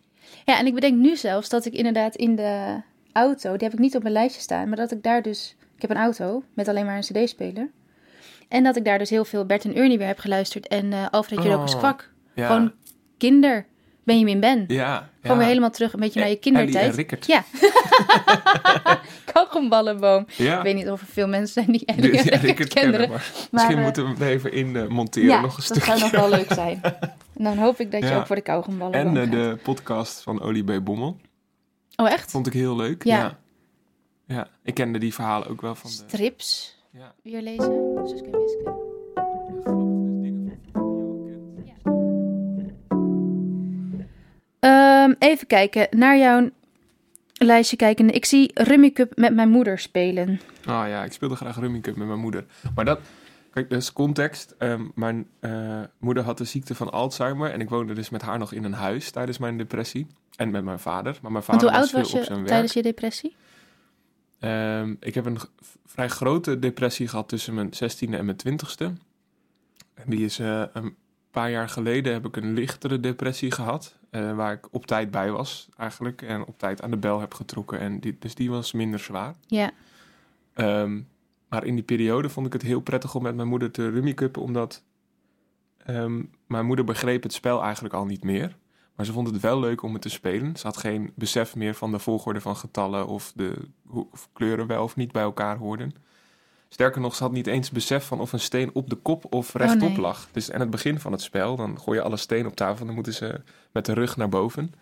Ja, 0.45 0.59
en 0.59 0.67
ik 0.67 0.75
bedenk 0.75 0.97
nu 0.99 1.17
zelfs 1.17 1.49
dat 1.49 1.65
ik 1.65 1.73
inderdaad 1.73 2.15
in 2.17 2.37
de 2.37 2.81
auto, 3.13 3.51
die 3.57 3.63
heb 3.69 3.73
ik 3.73 3.79
niet 3.79 3.97
op 3.97 4.03
mijn 4.03 4.15
lijstje 4.15 4.41
staan, 4.41 4.69
maar 4.69 4.77
dat 4.77 4.93
ik 4.93 5.03
daar 5.03 5.23
dus, 5.23 5.57
ik 5.77 5.83
heb 5.83 5.91
een 5.91 5.97
auto 5.97 6.43
met 6.55 6.69
alleen 6.69 6.85
maar 6.85 6.97
een 6.97 7.01
cd-speler. 7.25 7.71
En 8.49 8.63
dat 8.65 8.77
ik 8.77 8.85
daar 8.85 8.99
dus 8.99 9.11
heel 9.11 9.25
veel 9.25 9.45
Bert 9.47 9.65
en 9.65 9.75
Ernie 9.77 9.99
weer 9.99 10.07
heb 10.07 10.19
geluisterd 10.19 10.67
en 10.69 10.93
eh 10.93 11.07
Alfred 11.11 11.43
Jurokes 11.43 11.73
Oh, 11.73 11.79
Kwak. 11.79 12.11
Ja. 12.35 12.47
Gewoon 12.47 12.73
kinder, 13.19 13.67
Benjamin 14.05 14.41
Ben. 14.41 14.65
ja, 14.69 15.11
Gewoon 15.21 15.37
ja. 15.37 15.37
weer 15.37 15.47
helemaal 15.47 15.71
terug 15.71 15.93
een 15.93 16.01
beetje 16.01 16.21
naar 16.21 16.29
je 16.29 16.37
kindertijd. 16.37 16.95
Rickert. 16.95 17.27
Ja. 17.27 17.45
Kauwgomballenboom. 19.33 20.27
Ja. 20.37 20.57
Ik 20.57 20.63
weet 20.63 20.75
niet 20.75 20.91
of 20.91 21.01
er 21.01 21.07
veel 21.07 21.29
mensen 21.29 21.53
zijn 21.65 21.67
die 21.77 21.87
Die- 21.87 21.97
Ellie 21.97 22.11
en 22.11 22.11
die 22.11 22.23
Rickert 22.23 22.43
Rickert 22.51 22.69
kennen. 22.73 22.93
kennen, 22.93 23.09
maar 23.11 23.19
Maar, 23.33 23.49
misschien 23.51 23.77
eh, 23.77 23.83
moeten 23.85 24.05
we 24.05 24.25
hem 24.25 24.29
even 24.29 24.53
in 24.53 24.77
eh, 24.77 24.87
monteren 24.87 25.29
Ja, 25.29 25.41
nog 25.41 25.51
een 25.51 25.57
dat 25.57 25.65
stukje. 25.65 25.85
zou 25.99 26.01
nog 26.01 26.11
wel 26.11 26.29
leuk 26.31 26.53
zijn. 26.53 26.81
En 27.37 27.45
dan 27.45 27.59
hoop 27.59 27.81
ik 27.81 27.91
dat 27.93 28.03
je 28.03 28.09
Ja. 28.09 28.17
ook 28.19 28.27
voor 28.27 28.37
de 28.37 28.43
kauwgomballenboom 28.43 29.17
En 29.17 29.23
eh, 29.25 29.31
de 29.31 29.57
podcast 29.63 30.23
van 30.23 30.41
Olie 30.43 30.65
B. 30.79 30.85
Bommel. 30.85 31.17
Oh, 31.97 32.11
echt? 32.11 32.31
Vond 32.31 32.47
ik 32.47 32.53
heel 32.53 32.77
leuk. 32.77 33.05
Ja. 33.05 33.17
Ja. 33.19 33.39
ja. 34.27 34.49
ik 34.63 34.75
kende 34.75 34.99
die 34.99 35.15
verhalen 35.15 35.49
ook 35.49 35.61
wel 35.61 35.75
van 35.75 35.91
de... 35.91 35.97
Strips 35.97 36.77
Ja. 36.91 37.13
weer 37.23 37.43
lezen. 37.43 38.01
Suske 38.07 38.27
en 38.31 38.39
Wiske. 38.39 38.75
Ehm, 44.61 45.13
even 45.19 45.47
kijken, 45.47 45.87
naar 45.91 46.19
jouw 46.19 46.51
lijstje 47.39 47.77
kijken. 47.77 48.11
Ik 48.11 48.25
zie 48.25 48.51
Rummy 48.55 48.91
Cup 48.91 49.17
met 49.17 49.35
mijn 49.35 49.49
moeder 49.49 49.79
spelen. 49.79 50.41
Oh 50.69 50.85
ja, 50.89 51.05
ik 51.05 51.13
speelde 51.13 51.37
graag 51.37 51.59
Rummy 51.59 51.81
Cup 51.81 51.97
met 51.97 52.07
mijn 52.07 52.21
moeder. 52.21 52.45
Maar 52.75 52.85
dat, 52.85 53.01
kijk, 53.51 53.71
dat 53.71 53.83
is 53.83 53.93
context. 53.93 54.55
Ehm, 54.59 54.85
mijn 54.95 55.27
eh, 55.41 55.81
moeder 55.99 56.23
had 56.23 56.39
de 56.39 56.45
ziekte 56.45 56.75
van 56.75 56.93
Alzheimer 56.93 57.51
en 57.51 57.61
ik 57.61 57.69
woonde 57.69 57.95
dus 57.95 58.11
met 58.11 58.23
haar 58.23 58.39
nog 58.39 58.53
in 58.53 58.65
een 58.65 58.73
huis 58.73 59.11
tijdens 59.11 59.39
mijn 59.39 59.57
depressie. 59.57 60.07
En 60.37 60.51
met 60.51 60.65
mijn 60.65 60.79
vader. 60.79 61.19
Maar 61.23 61.33
mijn 61.33 61.45
Want 61.47 61.61
vader 61.61 61.69
hoe 61.69 61.79
oud 61.79 61.91
veel 61.91 61.99
was 62.01 62.13
op 62.13 62.19
je 62.19 62.25
zijn 62.25 62.37
werk. 62.37 62.49
tijdens 62.49 62.73
je 62.73 62.83
depressie? 62.83 63.37
Ehm, 64.39 64.95
ik 65.01 65.15
heb 65.15 65.27
een 65.27 65.39
vrij 65.87 66.09
grote 66.09 66.59
depressie 66.59 67.09
gehad 67.09 67.29
tussen 67.29 67.55
mijn 67.55 67.75
16e 67.75 68.17
en 68.19 68.25
mijn 68.25 68.37
20e. 68.37 68.85
En 69.95 70.05
die 70.07 70.25
is 70.25 70.39
eh, 70.39 70.63
een 70.73 70.97
paar 71.31 71.51
jaar 71.51 71.69
geleden 71.69 72.13
heb 72.13 72.27
ik 72.27 72.37
een 72.37 72.55
lichtere 72.55 73.01
depressie 73.01 73.51
gehad. 73.51 73.96
Eh, 74.11 74.37
waar 74.37 74.53
ik 74.53 74.69
op 74.71 74.87
tijd 74.87 75.11
bij 75.11 75.31
was 75.31 75.69
eigenlijk. 75.77 76.23
En 76.23 76.47
op 76.47 76.59
tijd 76.59 76.83
aan 76.83 76.91
de 76.91 76.97
bel 76.97 77.21
heb 77.21 77.35
getrokken. 77.35 77.79
En 77.79 78.01
die, 78.01 78.17
dus 78.19 78.35
die 78.35 78.51
was 78.51 78.73
minder 78.73 79.01
zwaar. 79.01 79.35
Ja, 79.47 79.73
Ehm, 80.57 81.01
maar 81.49 81.65
in 81.65 81.75
die 81.75 81.85
periode 81.85 82.29
vond 82.29 82.47
ik 82.47 82.53
het 82.53 82.63
heel 82.63 82.81
prettig 82.81 83.15
om 83.15 83.23
met 83.23 83.37
mijn 83.37 83.49
moeder 83.49 83.71
te 83.71 83.91
rummikuppen. 83.91 84.43
Omdat 84.43 84.85
ehm, 85.77 86.23
mijn 86.47 86.67
moeder 86.67 86.85
begreep 86.85 87.23
het 87.23 87.33
spel 87.33 87.63
eigenlijk 87.63 87.95
al 87.95 88.05
niet 88.05 88.25
meer. 88.25 88.57
Maar 88.95 89.07
ze 89.07 89.13
vond 89.13 89.27
het 89.31 89.41
wel 89.41 89.61
leuk 89.61 89.83
om 89.83 89.93
het 89.93 90.03
te 90.03 90.09
spelen. 90.09 90.57
Ze 90.57 90.67
had 90.67 90.77
geen 90.77 91.13
besef 91.15 91.57
meer 91.57 91.75
van 91.75 91.91
de 91.91 91.99
volgorde 91.99 92.41
van 92.41 92.57
getallen 92.57 93.07
of 93.07 93.33
de 93.35 93.69
of 93.89 94.29
kleuren 94.33 94.67
wel 94.67 94.83
of 94.83 94.97
niet 94.97 95.13
bij 95.13 95.23
elkaar 95.23 95.57
hoorden. 95.57 95.95
Sterker 96.69 97.01
nog, 97.01 97.15
ze 97.15 97.23
had 97.23 97.33
niet 97.33 97.47
eens 97.47 97.71
besef 97.71 98.05
van 98.07 98.21
of 98.21 98.33
een 98.33 98.41
steen 98.41 98.71
op 98.73 98.91
de 98.91 98.97
kop 98.97 99.35
of 99.35 99.55
rechtop 99.55 99.89
nee. 99.89 100.01
lag. 100.01 100.29
Dus 100.33 100.53
aan 100.53 100.61
het 100.61 100.71
begin 100.71 101.01
van 101.01 101.13
het 101.13 101.21
spel, 101.21 101.57
dan 101.57 101.81
gooi 101.81 101.99
je 101.99 102.05
alle 102.05 102.17
stenen 102.17 102.47
op 102.47 102.57
tafel. 102.57 102.87
Dan 102.87 102.95
moeten 102.95 103.15
ze 103.15 103.41
met 103.73 103.87
de 103.87 103.93
rug 103.93 104.17
naar 104.17 104.29
boven. 104.29 104.73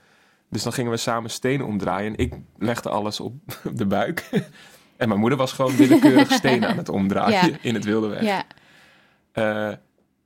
Dus 0.51 0.63
dan 0.63 0.73
gingen 0.73 0.91
we 0.91 0.97
samen 0.97 1.31
stenen 1.31 1.67
omdraaien. 1.67 2.17
Ik 2.17 2.35
legde 2.59 2.89
alles 2.89 3.21
op 3.21 3.35
de 3.75 3.87
buik. 3.87 4.29
En 4.97 5.09
mijn 5.09 5.21
moeder 5.21 5.39
was 5.39 5.53
gewoon 5.53 5.77
willekeurig 5.77 6.33
stenen 6.43 6.69
aan 6.69 6.77
het 6.77 6.89
omdraaien 6.89 7.51
Ja. 7.51 7.57
in 7.63 7.75
het 7.75 7.85
wilde 7.85 8.07
weg. 8.09 8.23
ja, 8.23 8.45
Eh, 9.33 9.69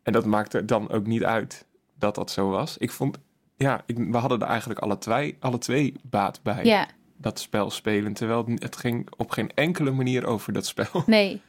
en 0.03 0.13
dat 0.13 0.25
maakte 0.25 0.65
dan 0.65 0.91
ook 0.91 1.07
niet 1.07 1.25
uit 1.25 1.65
dat 1.99 2.15
dat 2.15 2.31
zo 2.31 2.49
was. 2.49 2.79
Ik 2.79 2.91
vond, 2.91 3.19
ja, 3.57 3.83
ik, 3.87 3.97
we 3.97 4.17
hadden 4.17 4.41
er 4.41 4.47
eigenlijk 4.47 4.81
alle 4.81 4.99
twee, 4.99 5.37
alle 5.41 5.59
twee 5.59 5.95
baat 6.03 6.41
bij 6.43 6.65
ja, 6.65 6.87
dat 7.17 7.41
spel 7.41 7.71
spelen. 7.71 8.13
Terwijl 8.13 8.45
het, 8.47 8.63
het 8.63 8.77
ging 8.77 9.09
op 9.17 9.31
geen 9.31 9.51
enkele 9.55 9.91
manier 9.91 10.27
over 10.27 10.53
dat 10.53 10.67
spel. 10.67 11.03
nee. 11.07 11.41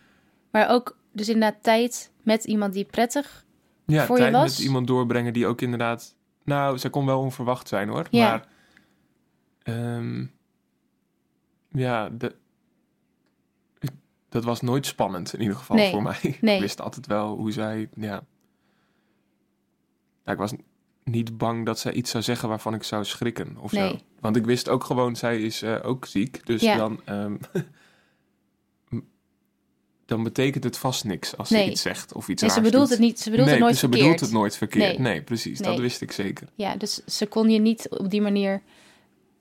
Maar 0.51 0.69
ook 0.69 0.97
dus 1.11 1.29
inderdaad 1.29 1.63
tijd 1.63 2.11
met 2.23 2.43
iemand 2.43 2.73
die 2.73 2.85
prettig... 2.85 3.45
Ja, 3.85 4.05
Voor 4.05 4.15
je 4.15 4.21
tijd 4.21 4.33
was? 4.33 4.57
met 4.57 4.65
iemand 4.67 4.87
doorbrengen 4.87 5.33
die 5.33 5.47
ook 5.47 5.61
inderdaad... 5.61 6.15
Nou, 6.43 6.77
ze 6.77 6.89
kon 6.89 7.05
wel 7.05 7.19
onverwacht 7.19 7.67
zijn 7.67 7.89
hoor. 7.89 8.07
Ja. 8.11 8.29
Maar 8.29 8.47
ehm, 9.63 10.25
ja, 11.71 12.09
de, 12.09 12.35
dat 14.29 14.43
was 14.43 14.61
nooit 14.61 14.85
spannend 14.85 15.33
in 15.33 15.41
ieder 15.41 15.55
geval 15.55 15.75
Nee, 15.75 15.91
voor 15.91 16.01
mij. 16.01 16.37
nee. 16.41 16.55
Ik 16.55 16.61
wist 16.61 16.81
altijd 16.81 17.07
wel 17.07 17.35
hoe 17.35 17.51
zij... 17.51 17.89
Ja. 17.95 18.23
Ja, 20.25 20.31
ik 20.31 20.37
was 20.37 20.53
niet 21.03 21.37
bang 21.37 21.65
dat 21.65 21.79
zij 21.79 21.91
iets 21.93 22.11
zou 22.11 22.23
zeggen 22.23 22.49
waarvan 22.49 22.73
ik 22.73 22.83
zou 22.83 23.05
schrikken 23.05 23.57
of 23.57 23.71
zo. 23.71 23.95
Want 24.19 24.35
ik 24.35 24.45
wist 24.45 24.69
ook 24.69 24.83
gewoon, 24.83 25.15
zij 25.15 25.41
is 25.41 25.61
eh, 25.61 25.75
ook 25.83 26.05
ziek. 26.05 26.45
Dus 26.45 26.61
Ja. 26.61 26.75
dan... 26.77 27.01
ehm, 27.05 27.35
dan 30.09 30.23
betekent 30.23 30.63
het 30.63 30.77
vast 30.77 31.03
niks 31.03 31.37
als 31.37 31.49
Nee. 31.49 31.63
ze 31.65 31.71
iets 31.71 31.81
zegt 31.81 32.13
of 32.13 32.27
iets 32.27 32.41
Nee, 32.41 32.51
ze 32.51 32.61
bedoelt 32.61 32.83
doet. 32.83 32.91
het 32.91 32.99
niet, 32.99 33.19
ze 33.19 33.29
bedoelt 33.29 33.45
nee, 33.47 33.55
het 33.55 33.63
nooit 33.63 33.75
ze 33.77 33.79
verkeerd. 33.79 34.01
bedoelt 34.03 34.19
het 34.19 34.31
nooit 34.31 34.57
verkeerd. 34.57 34.97
Nee. 34.97 34.99
Nee, 35.13 35.21
precies. 35.21 35.59
Dat 35.59 35.79
wist 35.79 36.01
ik 36.01 36.11
zeker. 36.11 36.47
Ja, 36.55 36.75
dus 36.75 37.05
ze 37.05 37.25
kon 37.27 37.49
je 37.49 37.59
niet 37.59 37.89
op 37.89 38.09
die 38.09 38.21
manier 38.21 38.61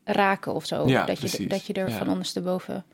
raken 0.04 0.52
of 0.54 0.66
zo. 0.66 0.88
Ja, 0.88 1.04
dat, 1.04 1.20
je, 1.30 1.46
dat 1.46 1.66
je 1.66 1.72
er 1.72 1.88
Ja. 1.88 1.96
van 1.96 2.08
ondersteboven 2.08 2.84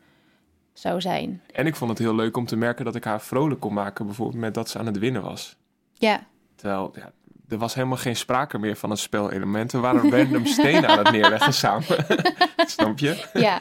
zou 0.73 1.01
zijn. 1.01 1.43
En 1.53 1.67
ik 1.67 1.77
vond 1.77 1.91
het 1.91 1.99
heel 1.99 2.15
leuk 2.15 2.37
om 2.37 2.47
te 2.47 2.57
merken 2.57 2.85
dat 2.85 2.95
ik 2.95 3.05
haar 3.05 3.21
vrolijk 3.21 3.61
kon 3.61 3.73
maken, 3.75 4.07
bijvoorbeeld 4.07 4.39
met 4.41 4.55
dat 4.55 4.69
ze 4.69 4.79
aan 4.79 4.87
het 4.87 4.99
winnen 4.99 5.23
was. 5.23 5.57
Ja, 5.93 6.27
Terwijl, 6.55 6.93
ja, 6.95 7.13
er 7.49 7.59
was 7.59 7.75
helemaal 7.75 7.97
geen 7.97 8.17
sprake 8.17 8.59
meer 8.59 8.77
van 8.77 8.91
een 8.91 8.97
spelelement. 8.97 9.73
We 9.73 9.79
waren 9.79 10.11
random 10.11 10.47
stenen 10.47 10.89
aan 10.89 10.99
het 10.99 11.11
neerleggen 11.11 11.55
samen. 11.55 12.07
Snap 12.67 12.99
je? 12.99 13.29
ja, 13.33 13.61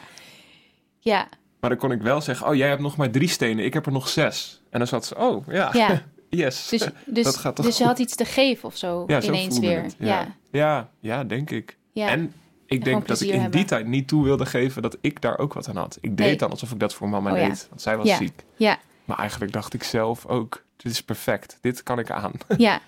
ja, 1.00 1.28
Maar 1.64 1.72
dan 1.72 1.82
kon 1.82 1.92
ik 1.92 2.02
wel 2.02 2.22
zeggen, 2.22 2.48
oh, 2.48 2.56
jij 2.56 2.68
hebt 2.70 2.82
nog 2.82 2.96
maar 2.98 3.10
drie 3.12 3.28
stenen, 3.28 3.66
ik 3.66 3.74
heb 3.74 3.86
er 3.86 3.92
nog 3.92 4.08
zes. 4.08 4.62
En 4.70 4.80
dan 4.80 4.88
zat 4.88 5.06
ze, 5.06 5.16
oh, 5.18 5.48
ja, 5.48 5.70
ja. 5.74 6.02
yes. 6.30 6.68
Dus, 6.70 6.88
dus, 7.06 7.24
Dat 7.24 7.36
gaat 7.38 7.56
toch 7.56 7.66
dus 7.66 7.78
je 7.78 7.84
goed? 7.84 7.92
had 7.92 8.00
iets 8.02 8.16
te 8.16 8.26
geven 8.26 8.64
of 8.68 8.78
zo 8.78 9.04
ja, 9.08 9.22
ineens 9.22 9.60
weer. 9.60 9.84
Ja, 9.84 9.92
Ja. 9.98 10.36
Ja. 10.52 10.90
ja, 11.00 11.24
denk 11.24 11.50
ik. 11.50 11.78
En 11.94 12.34
ik 12.66 12.84
denk 12.84 13.08
dat 13.08 13.22
ik 13.22 13.28
in 13.28 13.34
hebben. 13.34 13.52
die 13.60 13.66
tijd 13.66 13.88
niet 13.88 14.08
toe 14.08 14.24
wilde 14.24 14.46
geven 14.46 14.82
dat 14.82 14.98
ik 15.02 15.22
daar 15.22 15.38
ook 15.38 15.54
wat 15.54 15.68
aan 15.70 15.76
had. 15.78 15.98
Ik 16.02 16.18
deed 16.18 16.28
Nee. 16.28 16.36
dan 16.38 16.50
alsof 16.50 16.72
ik 16.72 16.80
dat 16.80 16.94
voor 16.94 17.10
mama 17.10 17.30
Oh 17.32 17.36
deed, 17.48 17.66
want 17.70 17.82
zij 17.82 17.98
was 17.98 18.16
ziek. 18.16 18.44
ja, 18.56 18.78
Maar 19.06 19.18
eigenlijk 19.18 19.52
dacht 19.52 19.74
ik 19.74 19.84
zelf 19.84 20.26
ook, 20.26 20.64
dit 20.78 20.92
is 20.92 21.04
perfect, 21.04 21.58
dit 21.62 21.84
kan 21.84 22.00
ik 22.00 22.12
aan. 22.12 22.32
ja. 22.58 22.80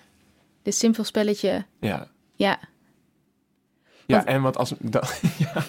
Dit 0.62 0.74
simpel 0.74 1.04
spelletje. 1.04 1.64
Ja, 1.80 2.08
Ja, 2.34 2.58
ja 4.06 4.16
Want- 4.16 4.28
en 4.28 4.42
wat 4.42 4.56
als... 4.56 4.74
Ja, 5.38 5.64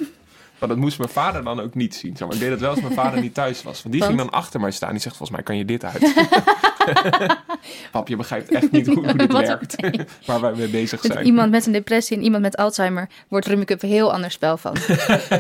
maar 0.60 0.70
dat 0.70 0.78
moest 0.78 0.98
mijn 0.98 1.10
vader 1.10 1.44
dan 1.44 1.60
ook 1.60 1.76
niet 1.76 1.96
zien. 1.96 2.18
Zeg 2.18 2.28
maar. 2.28 2.36
Ik 2.36 2.42
deed 2.42 2.52
het 2.52 2.60
wel 2.60 2.70
als 2.70 2.82
mijn 2.82 2.94
vader 2.94 3.22
niet 3.22 3.34
thuis 3.34 3.64
was. 3.64 3.82
Want 3.84 3.96
die 3.96 4.04
ging 4.04 4.18
dan 4.18 4.30
achter 4.30 4.60
mij 4.60 4.72
staan. 4.72 4.92
Die 4.92 5.00
zegt, 5.00 5.16
volgens 5.18 5.38
mij 5.38 5.46
kan 5.48 5.58
je 5.58 5.66
dit 5.66 5.84
uit. 5.86 6.14
Pap, 7.92 8.08
je 8.08 8.16
begrijpt 8.16 8.52
echt 8.52 8.72
niet 8.72 8.88
hoe, 8.88 8.96
hoe 9.06 9.14
dit 9.18 9.32
Wat- 9.34 9.48
werkt. 9.48 9.76
Waar 10.28 10.42
wij 10.42 10.54
mee 10.54 10.68
bezig 10.68 11.04
met 11.04 11.12
zijn. 11.12 11.26
iemand 11.26 11.52
met 11.52 11.66
een 11.66 11.72
depressie 11.72 12.18
en 12.18 12.24
iemand 12.24 12.44
met 12.44 12.58
Alzheimer 12.58 13.10
wordt 13.28 13.46
Rummikub 13.48 13.82
een 13.84 13.90
heel 13.90 14.14
ander 14.14 14.32
spel 14.32 14.58
van. 14.58 14.76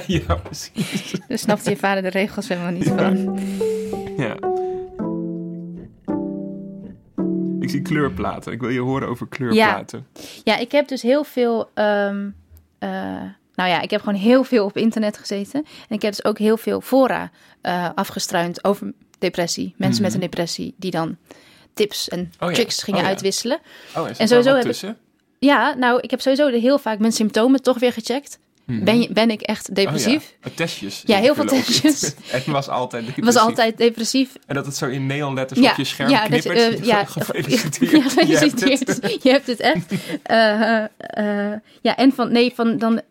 ja, 0.07 0.35
precies. 0.35 1.13
Daar 1.27 1.37
snapte 1.37 1.69
je 1.69 1.77
vader 1.77 2.01
de 2.03 2.09
regels 2.09 2.47
helemaal 2.47 2.71
niet 2.71 2.87
van. 2.87 3.39
Ja. 4.17 4.35
Ik 7.59 7.69
zie 7.69 7.81
kleurplaten. 7.81 8.51
Ik 8.53 8.59
wil 8.59 8.69
je 8.69 8.79
horen 8.79 9.07
over 9.07 9.27
kleurplaten. 9.27 10.07
Ja, 10.43 10.57
ik 10.57 10.71
heb 10.71 10.87
dus 10.87 11.01
heel 11.01 11.23
veel. 11.23 11.69
ehm, 11.73 12.29
eh, 12.79 13.21
nou 13.57 13.69
ja, 13.69 13.81
ik 13.81 13.91
heb 13.91 14.01
gewoon 14.01 14.19
heel 14.19 14.43
veel 14.43 14.65
op 14.65 14.77
internet 14.77 15.17
gezeten. 15.17 15.65
En 15.89 15.95
ik 15.95 16.01
heb 16.01 16.11
dus 16.15 16.25
ook 16.25 16.37
heel 16.37 16.57
veel 16.57 16.81
fora 16.81 17.31
eh, 17.61 17.89
afgestruind 17.95 18.63
over 18.63 18.93
depressie. 19.19 19.73
Mensen 19.77 20.01
met 20.03 20.13
een 20.13 20.19
depressie 20.19 20.73
die 20.77 20.91
dan 20.91 21.17
tips 21.73 22.09
en 22.09 22.19
Mhm. 22.19 22.43
Oh 22.43 22.49
ja, 22.49 22.55
tricks 22.55 22.83
gingen 22.83 22.99
oh 22.99 23.05
ja. 23.05 23.11
uitwisselen. 23.11 23.59
Oh, 23.95 24.09
is 24.09 24.17
En 24.17 24.27
sowieso 24.27 24.49
heb 24.49 24.59
ik- 24.59 24.65
tussen? 24.67 24.97
Ja, 25.39 25.73
nou, 25.73 25.99
ik 26.01 26.11
heb 26.11 26.21
sowieso 26.21 26.47
heel 26.47 26.79
vaak 26.79 26.99
mijn 26.99 27.11
symptomen 27.11 27.61
toch 27.61 27.79
weer 27.79 27.93
gecheckt. 27.93 28.39
Mhm. 28.67 28.83
Ben, 28.83 29.01
je, 29.01 29.11
ben 29.13 29.29
ik 29.29 29.41
echt 29.41 29.75
depressief? 29.75 30.23
Oh 30.23 30.29
ja, 30.43 30.49
testjes. 30.55 31.03
Ja, 31.05 31.17
heel 31.17 31.35
veel 31.35 31.45
testjes. 31.45 32.13
En 32.31 32.51
was 32.51 32.69
altijd 32.69 33.01
depressief. 33.05 33.33
was 33.33 33.43
altijd 33.43 33.77
depressief. 33.77 34.31
En 34.45 34.55
dat 34.55 34.65
het 34.65 34.75
zo 34.75 34.85
in 34.85 35.05
neonletters 35.05 35.59
Ja, 35.59 35.71
op 35.71 35.77
je 35.77 35.83
scherm 35.83 36.09
ja, 36.09 36.21
je, 36.23 36.27
knippert. 36.29 36.57
eh, 36.57 36.83
ja, 36.93 37.05
Gefeliciteerd. 37.05 38.13
Ja, 38.13 38.21
Je 38.27 38.37
hebt 38.37 38.51
het. 38.51 38.59
gefeliciteerd. 38.63 39.23
Je 39.23 39.29
hebt 39.29 39.47
het 39.47 39.59
echt. 39.59 39.93
Eh, 40.23 40.83
eh, 40.97 41.59
ja, 41.81 41.95
en 41.95 42.11
van 42.13 42.31
nee, 42.31 42.51
van 42.55 42.77
dan 42.77 43.01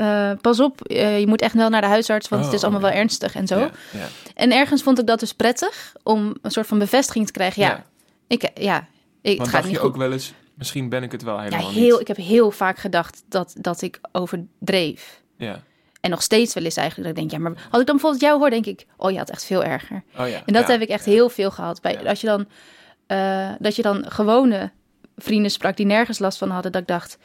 pas 0.41 0.61
op, 0.61 0.81
je 0.89 1.25
moet 1.27 1.41
echt 1.43 1.55
wel 1.55 1.69
naar 1.69 1.81
de 1.81 1.87
huisarts, 1.87 2.29
want 2.29 2.43
Oh, 2.43 2.49
het 2.49 2.57
is 2.57 2.63
allemaal 2.65 2.83
oké. 2.83 2.91
wel 2.91 2.99
ernstig 3.01 3.35
en 3.35 3.47
zo. 3.47 3.59
Ja, 3.59 3.71
ja. 3.93 4.07
En 4.35 4.53
ergens 4.53 4.83
vond 4.83 4.99
ik 4.99 5.07
dat 5.07 5.21
dus 5.21 5.33
prettig 5.33 5.93
om 6.03 6.35
een 6.43 6.51
soort 6.51 6.67
van 6.67 6.79
bevestiging 6.79 7.27
te 7.27 7.33
krijgen. 7.33 7.63
Ja, 7.63 7.69
Ja. 7.69 7.85
ik, 8.27 8.51
ja, 8.55 8.79
ik, 8.79 8.87
het 9.23 9.37
Want 9.37 9.41
gaat 9.49 9.51
dacht 9.53 9.65
niet 9.65 9.73
je 9.75 9.79
goed. 9.81 9.89
ook 9.89 9.97
wel 9.97 10.13
eens, 10.13 10.33
misschien 10.55 10.89
ben 10.89 11.03
ik 11.03 11.13
het 11.13 11.23
wel 11.23 11.37
Ja, 11.37 11.43
helemaal 11.43 11.71
heel, 11.71 11.91
niet. 11.91 12.01
ik 12.01 12.07
heb 12.09 12.17
heel 12.17 12.51
vaak 12.51 12.79
gedacht 12.79 13.23
dat, 13.29 13.55
dat 13.61 13.83
ik 13.83 14.01
overdreef. 14.13 15.25
Ja. 15.37 15.63
En 16.01 16.11
nog 16.11 16.23
steeds 16.23 16.55
wel 16.55 16.65
eens 16.65 16.77
eigenlijk 16.77 17.09
dat 17.15 17.23
ik 17.25 17.31
denk, 17.31 17.43
ja, 17.43 17.49
maar 17.49 17.63
had 17.71 17.81
ik 17.81 17.87
dan 17.87 17.95
bijvoorbeeld 17.97 18.23
jou 18.23 18.39
hoor, 18.39 18.51
denk 18.51 18.67
ik, 18.67 18.87
oh 18.97 19.11
je 19.11 19.19
had 19.19 19.31
echt 19.31 19.45
veel 19.45 19.65
erger. 19.65 20.03
Oh 20.19 20.29
ja. 20.29 20.43
En 20.47 20.53
dat 20.53 20.67
ja, 20.67 20.71
heb 20.73 20.81
ik 20.81 20.89
echt 20.89 21.05
ja. 21.05 21.11
heel 21.13 21.29
veel 21.29 21.51
gehad. 21.51 21.81
Bij, 21.81 22.09
als 22.09 22.21
je 22.21 22.27
dan, 22.27 22.47
eh, 23.07 23.51
dat 23.59 23.77
je 23.77 23.83
dan 23.83 24.05
gewone 24.11 24.71
vrienden 25.17 25.51
sprak 25.51 25.77
die 25.77 25.87
nergens 25.87 26.19
last 26.19 26.39
van 26.39 26.51
hadden, 26.51 26.73
dat 26.73 26.81
ik 26.81 26.87
dacht, 26.89 27.19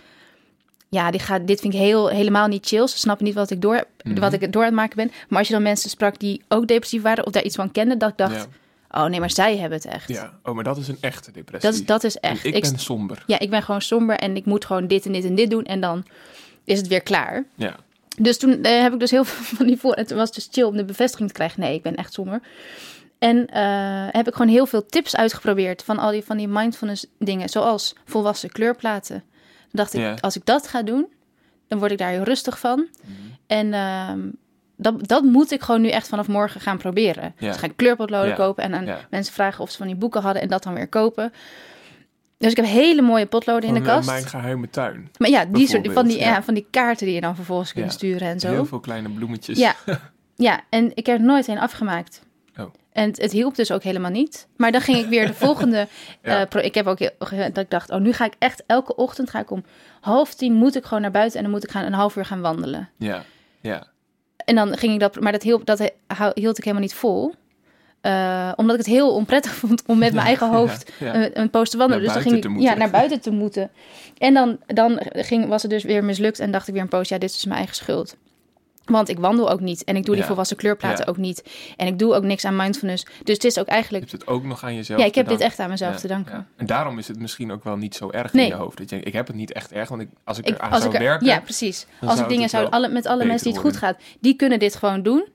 ja, 0.90 1.12
dit, 1.12 1.22
gaat, 1.22 1.48
dit 1.48 1.60
vind 1.60 1.74
ik 1.74 1.80
heel, 1.80 2.08
helemaal 2.10 2.48
niet 2.48 2.68
chill. 2.68 2.88
Ze 2.88 2.98
snappen 2.98 3.26
niet 3.26 3.36
wat 3.36 3.50
ik, 3.50 3.62
door, 3.62 3.84
Mhm. 4.04 4.20
wat 4.20 4.34
ik 4.34 4.52
door 4.52 4.62
aan 4.62 4.68
het 4.68 4.76
maken 4.78 4.96
ben. 4.96 5.12
Maar 5.30 5.40
als 5.40 5.48
je 5.48 5.54
dan 5.54 5.64
mensen 5.64 5.90
sprak 5.90 6.20
die 6.20 6.42
ook 6.48 6.68
depressief 6.68 7.02
waren 7.02 7.26
of 7.26 7.32
daar 7.32 7.44
iets 7.44 7.56
van 7.56 7.72
kenden, 7.72 7.98
dat 7.98 8.10
ik 8.10 8.18
dacht, 8.18 8.48
oh 8.92 9.06
nee, 9.06 9.20
maar 9.20 9.32
zij 9.32 9.58
hebben 9.58 9.78
het 9.78 9.88
echt. 9.88 10.08
Ja. 10.08 10.34
Oh, 10.44 10.54
maar 10.56 10.64
dat 10.64 10.78
is 10.78 10.88
een 10.88 10.98
echte 11.02 11.32
depressie. 11.32 11.70
Dat, 11.72 11.80
is, 11.80 11.86
dat 11.86 12.04
is 12.04 12.18
echt. 12.18 12.46
ik 12.46 12.56
Ik- 12.56 12.62
ben 12.62 12.80
somber. 12.80 13.24
ja, 13.28 13.40
ik 13.40 13.50
ben 13.50 13.64
gewoon 13.64 13.82
somber 13.82 14.16
en 14.18 14.36
ik 14.36 14.46
moet 14.46 14.66
gewoon 14.66 14.88
dit 14.88 15.06
en 15.06 15.12
dit 15.12 15.26
en 15.26 15.36
dit 15.36 15.50
doen 15.50 15.64
en 15.66 15.80
dan 15.82 16.06
is 16.64 16.78
het 16.78 16.88
weer 16.88 17.02
klaar. 17.02 17.44
Ja. 17.56 17.76
Dus 18.18 18.38
toen 18.38 18.64
eh, 18.64 18.82
heb 18.82 18.94
ik 18.94 19.00
dus 19.00 19.12
heel 19.12 19.24
veel 19.30 19.58
van 19.58 19.68
die 19.68 19.78
voor. 19.78 19.94
En 19.94 20.08
toen 20.08 20.18
was 20.18 20.26
het 20.26 20.36
dus 20.36 20.48
chill 20.52 20.64
om 20.64 20.78
de 20.78 20.86
bevestiging 20.86 21.30
te 21.30 21.36
krijgen. 21.36 21.60
Nee, 21.60 21.74
ik 21.74 21.82
ben 21.82 21.96
echt 21.96 22.14
somber. 22.14 22.42
En 23.20 23.48
eh, 23.48 24.08
heb 24.12 24.28
ik 24.28 24.34
gewoon 24.34 24.52
heel 24.52 24.66
veel 24.66 24.86
tips 24.86 25.16
uitgeprobeerd 25.16 25.84
van 25.84 26.00
al 26.00 26.12
die, 26.12 26.24
van 26.24 26.38
die 26.38 26.48
mindfulness 26.48 27.06
dingen. 27.20 27.50
Zoals 27.50 27.96
volwassen 28.06 28.50
kleurplaten. 28.50 29.24
Dan 29.72 29.86
dacht 29.86 29.94
ik, 29.94 30.20
als 30.20 30.36
ik 30.36 30.46
dat 30.46 30.68
ga 30.68 30.84
doen, 30.84 31.08
dan 31.68 31.80
word 31.80 31.92
ik 31.92 31.98
daar 31.98 32.10
heel 32.10 32.24
rustig 32.24 32.60
van. 32.60 32.88
Mhm. 33.02 33.12
En 33.48 33.74
ehm, 33.74 34.20
dat, 34.76 35.08
dat 35.08 35.24
moet 35.24 35.52
ik 35.52 35.62
gewoon 35.62 35.82
nu 35.82 35.90
echt 35.90 36.08
vanaf 36.08 36.28
morgen 36.28 36.62
gaan 36.62 36.78
proberen. 36.78 37.36
Dus 37.40 37.58
ga 37.58 37.66
ik 37.66 37.76
kleurpotloden 37.76 38.36
kopen 38.36 38.64
en 38.64 38.74
aan 38.74 38.98
mensen 39.10 39.34
vragen 39.34 39.64
of 39.64 39.72
ze 39.72 39.78
van 39.78 39.88
die 39.88 39.96
boeken 39.96 40.22
hadden 40.22 40.42
en 40.42 40.48
dat 40.48 40.64
dan 40.64 40.74
weer 40.74 40.88
kopen. 40.88 41.34
Dus 42.42 42.52
ik 42.52 42.58
heb 42.58 42.66
hele 42.66 43.02
mooie 43.02 43.26
potloden 43.26 43.68
in 43.70 43.74
de 43.74 43.80
eh, 43.80 43.86
kast. 43.86 44.10
Mijn 44.10 44.26
geheime 44.26 44.70
tuin. 44.70 45.10
Maar 45.18 45.30
ja, 45.30 45.46
die 45.46 45.68
soort, 45.68 45.92
van, 45.92 46.08
die, 46.08 46.20
ja. 46.20 46.26
ja. 46.26 46.44
van 46.44 46.54
die 46.54 46.68
kaarten 46.72 47.06
die 47.06 47.16
je 47.16 47.22
dan 47.22 47.36
vervolgens 47.36 47.74
kunt 47.74 47.86
Ja. 47.86 47.92
sturen 47.92 48.28
en 48.28 48.40
zo. 48.40 48.48
Heel 48.50 48.66
veel 48.66 48.80
kleine 48.80 49.10
bloemetjes. 49.10 49.58
Ja, 49.58 49.76
ja, 50.36 50.62
en 50.70 50.92
ik 50.94 51.06
heb 51.06 51.20
er 51.20 51.26
nooit 51.26 51.48
een 51.48 51.60
afgemaakt. 51.60 52.22
Oh. 52.58 52.66
En 52.92 53.08
het, 53.08 53.22
het 53.22 53.32
hielp 53.32 53.56
dus 53.56 53.72
ook 53.72 53.84
helemaal 53.84 54.12
niet. 54.12 54.48
Maar 54.58 54.72
dan 54.72 54.82
ging 54.82 54.98
ik 54.98 55.06
weer 55.06 55.28
de 55.28 55.34
volgende. 55.46 55.88
Ja. 56.24 56.42
eh, 56.42 56.48
pro- 56.48 56.60
ik 56.62 56.76
heb 56.76 56.88
ook 56.88 56.98
dat 57.28 57.58
ik 57.58 57.70
dacht, 57.70 57.90
oh, 57.92 58.00
nu 58.00 58.14
ga 58.14 58.26
ik 58.26 58.34
echt 58.40 58.64
elke 58.68 58.96
ochtend 58.96 59.30
ga 59.30 59.40
ik 59.40 59.52
om 59.52 59.64
half 60.02 60.34
tien 60.34 60.54
moet 60.54 60.76
ik 60.76 60.84
gewoon 60.86 61.02
naar 61.02 61.12
buiten 61.12 61.38
en 61.38 61.44
dan 61.44 61.52
moet 61.54 61.64
ik 61.64 61.72
gaan 61.72 61.86
een 61.86 61.94
half 61.94 62.16
uur 62.16 62.26
gaan 62.26 62.42
wandelen. 62.42 62.90
Ja. 62.98 63.24
Ja. 63.62 63.88
En 64.46 64.56
dan 64.56 64.78
ging 64.78 64.94
ik 64.94 65.00
dat, 65.00 65.20
maar 65.20 65.32
dat 65.32 65.44
hielp, 65.44 65.66
dat 65.66 65.92
hield 66.34 66.58
ik 66.58 66.64
helemaal 66.64 66.84
niet 66.86 66.94
vol. 66.94 67.34
eh, 68.02 68.52
omdat 68.56 68.80
ik 68.80 68.86
het 68.86 68.94
heel 68.94 69.16
onprettig 69.16 69.54
vond 69.62 69.84
om 69.86 69.98
met 69.98 70.14
mijn 70.14 70.26
eigen 70.26 70.50
hoofd 70.50 70.92
Ja, 71.00 71.16
ja. 71.16 71.30
een, 71.34 71.50
post 71.50 71.72
te 71.72 71.78
wandelen. 71.78 72.04
Naar 72.06 72.14
dus 72.14 72.24
dan 72.24 72.42
ging 72.42 72.56
ik 72.58 72.62
ja, 72.62 72.74
naar 72.74 72.90
buiten 72.90 73.22
te 73.22 73.32
moeten. 73.32 73.70
En 74.18 74.34
dan, 74.34 74.58
dan 74.68 75.00
ging, 75.12 75.48
was 75.48 75.62
het 75.62 75.72
dus 75.72 75.84
weer 75.84 76.04
mislukt 76.04 76.40
en 76.40 76.52
dacht 76.52 76.68
ik 76.68 76.74
weer 76.74 76.84
een 76.84 76.90
post, 76.90 77.10
ja, 77.10 77.18
dit 77.18 77.30
is 77.30 77.46
mijn 77.46 77.58
eigen 77.58 77.76
schuld. 77.76 78.16
Want 78.86 79.10
ik 79.10 79.20
wandel 79.20 79.50
ook 79.52 79.60
niet 79.60 79.84
en 79.84 79.96
ik 79.96 80.06
doe 80.06 80.16
die 80.16 80.24
volwassen 80.24 80.58
kleurplaten 80.58 81.08
ook 81.08 81.18
niet. 81.18 81.44
En 81.78 81.88
ik 81.88 82.00
doe 82.00 82.14
ook 82.14 82.24
niks 82.24 82.46
aan 82.46 82.56
mindfulness. 82.56 83.06
Dus 83.24 83.34
het 83.36 83.44
is 83.44 83.60
ook 83.60 83.66
Je 83.66 83.72
eigenlijk... 83.72 84.10
hebt 84.10 84.22
het 84.22 84.30
ook 84.32 84.44
nog 84.44 84.64
aan 84.64 84.76
jezelf 84.76 85.00
Ja, 85.00 85.06
ik 85.06 85.16
heb 85.16 85.28
dit 85.28 85.40
echt 85.40 85.60
aan 85.60 85.70
mezelf 85.70 85.96
te 86.00 86.08
danken. 86.08 86.48
En 86.58 86.66
daarom 86.66 86.98
is 86.98 87.08
het 87.08 87.20
misschien 87.20 87.52
ook 87.52 87.64
wel 87.64 87.76
niet 87.78 87.96
zo 87.96 88.10
erg 88.10 88.34
Nee. 88.34 88.44
in 88.46 88.52
je 88.52 88.58
hoofd. 88.58 88.78
Dat 88.78 88.90
je, 88.90 88.96
denkt, 88.96 89.08
ik 89.08 89.14
heb 89.14 89.28
het 89.28 89.36
niet 89.36 89.52
echt 89.52 89.72
erg, 89.72 89.90
want 89.90 90.02
ik, 90.02 90.08
als 90.24 90.38
ik 90.38 90.46
Ik, 90.48 90.56
eraan 90.56 90.72
als 90.72 90.82
zou 90.82 90.94
ik 90.94 91.00
er- 91.00 91.06
werken... 91.06 91.28
ja, 91.28 91.40
precies. 91.40 91.86
Als 92.06 92.20
ik 92.20 92.28
dingen 92.28 92.50
zou, 92.50 92.70
alle, 92.70 92.88
met 92.90 93.06
alle 93.06 93.26
mensen 93.26 93.48
die 93.48 93.54
het 93.54 93.62
goed 93.68 93.78
gaat, 93.78 93.98
die 94.20 94.36
kunnen 94.36 94.60
dit 94.60 94.76
gewoon 94.76 95.02
doen. 95.04 95.28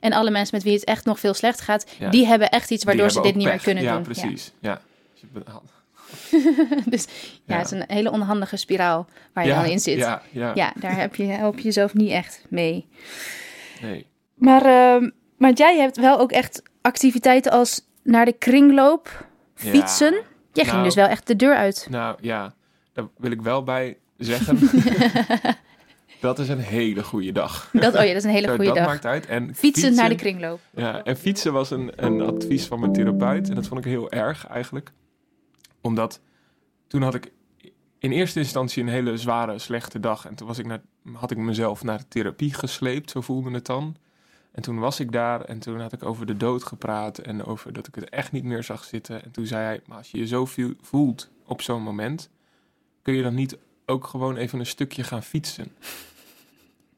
En 0.00 0.12
alle 0.12 0.30
mensen 0.30 0.54
met 0.56 0.64
wie 0.64 0.74
het 0.74 0.84
echt 0.84 1.04
nog 1.04 1.20
veel 1.20 1.34
slecht 1.34 1.60
gaat, 1.60 1.86
Ja. 1.98 2.10
die 2.10 2.26
hebben 2.26 2.48
echt 2.50 2.70
iets 2.70 2.84
waardoor 2.84 3.10
ze 3.10 3.20
dit 3.20 3.34
niet 3.34 3.46
meer 3.46 3.60
kunnen 3.62 3.82
ja, 3.84 3.94
doen. 3.94 4.02
precies. 4.02 4.52
Ja, 4.60 4.80
Dus 5.32 5.42
Ja. 5.44 5.60
dus 6.84 7.04
ja, 7.44 7.54
Ja. 7.54 7.56
het 7.56 7.72
is 7.72 7.78
een 7.78 7.84
hele 7.86 8.10
onhandige 8.10 8.56
spiraal 8.56 9.06
waar 9.32 9.44
je 9.44 9.50
ja, 9.50 9.62
dan 9.62 9.70
in 9.70 9.80
zit. 9.80 9.98
Ja, 9.98 10.22
Ja, 10.30 10.52
ja, 10.54 10.72
daar 10.76 10.96
heb 10.96 11.14
je, 11.14 11.24
help 11.24 11.56
je 11.58 11.62
jezelf 11.64 11.94
niet 11.94 12.10
echt 12.10 12.44
mee. 12.48 12.88
nee. 13.80 14.06
Maar, 14.34 14.64
ehm, 14.64 15.10
maar 15.36 15.52
jij 15.52 15.78
hebt 15.78 15.96
wel 15.96 16.18
ook 16.18 16.32
echt 16.32 16.62
activiteiten 16.80 17.52
als 17.52 17.80
naar 18.02 18.24
de 18.24 18.32
kringloop, 18.32 19.26
Ja. 19.56 19.70
fietsen. 19.70 20.12
Jij 20.52 20.64
ging 20.64 20.76
Nou. 20.76 20.84
dus 20.84 20.94
wel 20.94 21.06
echt 21.06 21.26
de 21.26 21.36
deur 21.36 21.54
uit. 21.54 21.86
Nou 21.90 22.16
ja, 22.20 22.54
daar 22.92 23.04
wil 23.16 23.30
ik 23.30 23.42
wel 23.42 23.62
bij 23.62 23.96
zeggen. 24.16 24.58
dat 26.20 26.38
is 26.38 26.48
een 26.48 26.58
hele 26.58 27.02
goede 27.02 27.32
dag. 27.32 27.70
Dat, 27.72 27.94
oh 27.94 28.00
ja, 28.00 28.06
dat 28.06 28.16
is 28.16 28.24
een 28.24 28.30
hele 28.30 28.48
goede 28.48 28.72
dag. 28.72 28.86
maakt 28.86 29.06
uit. 29.06 29.26
En 29.26 29.54
Fietsen 29.54 29.94
naar 29.94 30.08
de 30.08 30.14
kringloop. 30.14 30.60
Ja, 30.74 31.02
en 31.02 31.16
fietsen 31.16 31.52
was 31.52 31.70
een, 31.70 31.92
een 31.96 32.20
advies 32.20 32.66
van 32.66 32.80
mijn 32.80 32.92
therapeut. 32.92 33.48
En 33.48 33.54
dat 33.54 33.66
vond 33.66 33.84
ik 33.84 33.90
heel 33.90 34.10
erg 34.10 34.46
eigenlijk. 34.46 34.92
Omdat 35.80 36.20
toen 36.86 37.02
had 37.02 37.14
ik 37.14 37.32
in 37.98 38.12
eerste 38.12 38.38
instantie 38.38 38.82
een 38.82 38.88
hele 38.88 39.16
zware, 39.16 39.58
slechte 39.58 40.00
dag. 40.00 40.26
En 40.26 40.34
toen 40.34 40.46
was 40.46 40.58
ik 40.58 40.66
naar, 40.66 40.80
had 41.12 41.30
ik 41.30 41.36
mezelf 41.36 41.82
naar 41.82 41.98
de 41.98 42.08
therapie 42.08 42.54
gesleept, 42.54 43.10
zo 43.10 43.20
voelde 43.20 43.50
het 43.50 43.66
dan. 43.66 43.96
En 44.52 44.62
toen 44.62 44.78
was 44.78 45.00
ik 45.00 45.12
daar 45.12 45.40
en 45.40 45.58
toen 45.58 45.80
had 45.80 45.92
ik 45.92 46.04
over 46.04 46.26
de 46.26 46.36
dood 46.36 46.64
gepraat. 46.64 47.18
En 47.18 47.44
over 47.44 47.72
dat 47.72 47.86
ik 47.86 47.94
het 47.94 48.08
echt 48.08 48.32
niet 48.32 48.44
meer 48.44 48.62
zag 48.62 48.84
zitten. 48.84 49.22
En 49.24 49.30
toen 49.30 49.46
zei 49.46 49.64
hij, 49.64 49.80
maar 49.86 49.96
als 49.96 50.10
je 50.10 50.18
je 50.18 50.26
zo 50.26 50.48
voelt 50.80 51.30
op 51.46 51.62
zo'n 51.62 51.82
moment... 51.82 52.30
kun 53.02 53.14
je 53.14 53.22
dan 53.22 53.34
niet 53.34 53.58
ook 53.86 54.06
gewoon 54.06 54.36
even 54.36 54.58
een 54.58 54.66
stukje 54.66 55.04
gaan 55.04 55.22
fietsen? 55.22 55.72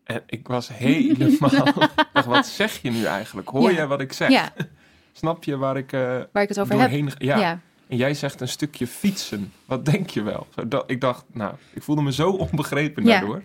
En 0.05 0.23
ik 0.27 0.49
was 0.49 0.69
helemaal... 0.73 1.51
dacht, 2.13 2.27
wat 2.27 2.47
zeg 2.47 2.83
je 2.83 2.91
nu 2.91 3.05
eigenlijk? 3.05 3.49
Hoor 3.49 3.73
Ja. 3.73 3.81
je 3.81 3.87
wat 3.87 4.01
ik 4.01 4.13
zeg? 4.13 4.31
Ja, 4.31 4.53
Snap 5.13 5.45
je 5.45 5.57
waar 5.57 5.77
ik 5.77 5.93
eh 5.93 6.01
waar 6.33 6.43
ik 6.43 6.49
het 6.49 6.61
over 6.61 6.73
heb. 6.73 6.81
doorheen... 6.91 7.11
Ja. 7.19 7.39
Ja. 7.39 7.61
En 7.89 7.97
jij 7.97 8.15
zegt 8.15 8.41
een 8.41 8.49
stukje 8.49 8.87
fietsen. 8.87 9.53
Wat 9.65 9.85
denk 9.85 10.11
je 10.11 10.23
wel? 10.23 10.47
Zo, 10.55 10.69
dat, 10.69 10.91
ik 10.91 11.01
dacht, 11.01 11.25
nou, 11.33 11.55
ik 11.73 11.83
voelde 11.83 12.03
me 12.03 12.13
zo 12.13 12.31
onbegrepen 12.31 13.05
Ja. 13.05 13.11
daardoor. 13.11 13.43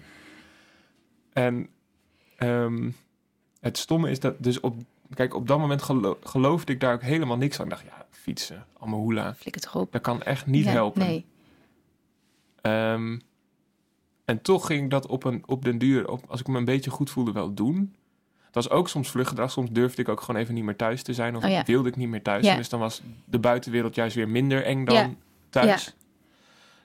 En 1.33 1.67
ehm, 2.37 2.89
het 3.59 3.77
stomme 3.77 4.09
is 4.09 4.19
dat 4.19 4.35
dus 4.37 4.59
op... 4.59 4.75
Kijk, 5.13 5.33
op 5.35 5.47
dat 5.47 5.59
moment 5.59 5.81
gelo- 5.81 6.17
geloofde 6.23 6.73
ik 6.73 6.79
daar 6.79 6.93
ook 6.93 7.01
helemaal 7.01 7.37
niks 7.37 7.57
aan. 7.59 7.65
Ik 7.65 7.71
dacht, 7.71 7.83
ja, 7.85 8.05
fietsen, 8.11 8.65
allemaal 8.79 8.99
hoela. 8.99 9.33
Flikker 9.35 9.61
toch 9.61 9.75
op. 9.75 9.91
Dat 9.91 10.01
kan 10.01 10.21
echt 10.23 10.45
niet 10.45 10.65
Ja, 10.65 10.71
helpen. 10.71 11.01
Nee. 11.01 11.25
Ehm, 12.61 13.17
en 14.27 14.41
toch 14.41 14.65
ging 14.65 14.83
ik 14.83 14.89
dat 14.89 15.07
op, 15.07 15.23
een, 15.23 15.43
op 15.45 15.63
den 15.65 15.77
duur, 15.77 16.09
op, 16.09 16.23
als 16.27 16.39
ik 16.39 16.47
me 16.47 16.57
een 16.57 16.65
beetje 16.65 16.89
goed 16.89 17.09
voelde, 17.09 17.31
wel 17.31 17.53
doen. 17.53 17.95
Het 18.45 18.55
was 18.55 18.69
ook 18.69 18.89
soms 18.89 19.09
vluggedrag. 19.09 19.51
Soms 19.51 19.69
durfde 19.71 20.01
ik 20.01 20.09
ook 20.09 20.21
gewoon 20.21 20.41
even 20.41 20.53
niet 20.53 20.63
meer 20.63 20.75
thuis 20.75 21.03
te 21.03 21.13
zijn. 21.13 21.35
Of 21.35 21.43
Oh 21.43 21.49
ja. 21.49 21.63
wilde 21.65 21.89
ik 21.89 21.95
niet 21.95 22.09
meer 22.09 22.21
thuis 22.21 22.39
Ja. 22.41 22.45
zijn. 22.45 22.57
Dus 22.57 22.69
dan 22.69 22.79
was 22.79 23.01
de 23.25 23.39
buitenwereld 23.39 23.95
juist 23.95 24.15
weer 24.15 24.29
minder 24.29 24.63
eng 24.65 24.85
dan 24.85 24.95
Ja. 24.95 25.09
thuis. 25.49 25.95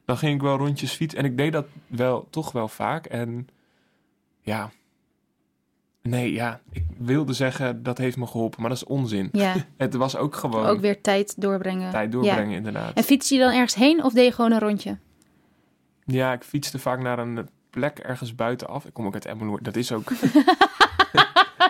Dan 0.04 0.16
ging 0.16 0.34
ik 0.34 0.40
wel 0.42 0.56
rondjes 0.56 0.92
fietsen. 0.92 1.18
En 1.18 1.24
ik 1.24 1.36
deed 1.36 1.52
dat 1.52 1.66
wel, 1.86 2.26
toch 2.30 2.52
wel 2.52 2.68
vaak. 2.68 3.06
En 3.06 3.48
ja... 4.40 4.70
Nee, 6.02 6.32
ja, 6.32 6.60
ik 6.70 6.84
wilde 6.98 7.32
zeggen 7.32 7.82
dat 7.82 7.98
heeft 7.98 8.16
me 8.16 8.26
geholpen, 8.26 8.60
maar 8.60 8.68
dat 8.70 8.78
is 8.78 8.84
onzin. 8.84 9.28
Ja, 9.32 9.54
Het 9.76 9.94
was 9.94 10.16
ook 10.16 10.36
gewoon 10.36 10.66
ook 10.66 10.80
weer 10.80 11.00
tijd 11.00 11.40
doorbrengen. 11.40 11.90
tijd 11.90 12.12
doorbrengen, 12.12 12.56
inderdaad. 12.56 12.94
En 12.94 13.02
fiets 13.04 13.28
je 13.28 13.38
dan 13.38 13.52
ergens 13.52 13.74
heen 13.74 14.04
of 14.04 14.12
deed 14.12 14.24
je 14.24 14.32
gewoon 14.32 14.52
een 14.52 14.58
rondje? 14.58 14.98
Ja, 16.12 16.32
ik 16.32 16.42
fietste 16.42 16.78
vaak 16.78 17.00
naar 17.00 17.18
een 17.18 17.48
plek 17.70 17.98
ergens 17.98 18.34
buitenaf. 18.34 18.84
Ik 18.84 18.92
kom 18.92 19.06
ook 19.06 19.14
uit 19.14 19.26
Emmeloord. 19.26 19.64
Dat 19.64 19.76
is 19.76 19.92
ook... 19.92 20.10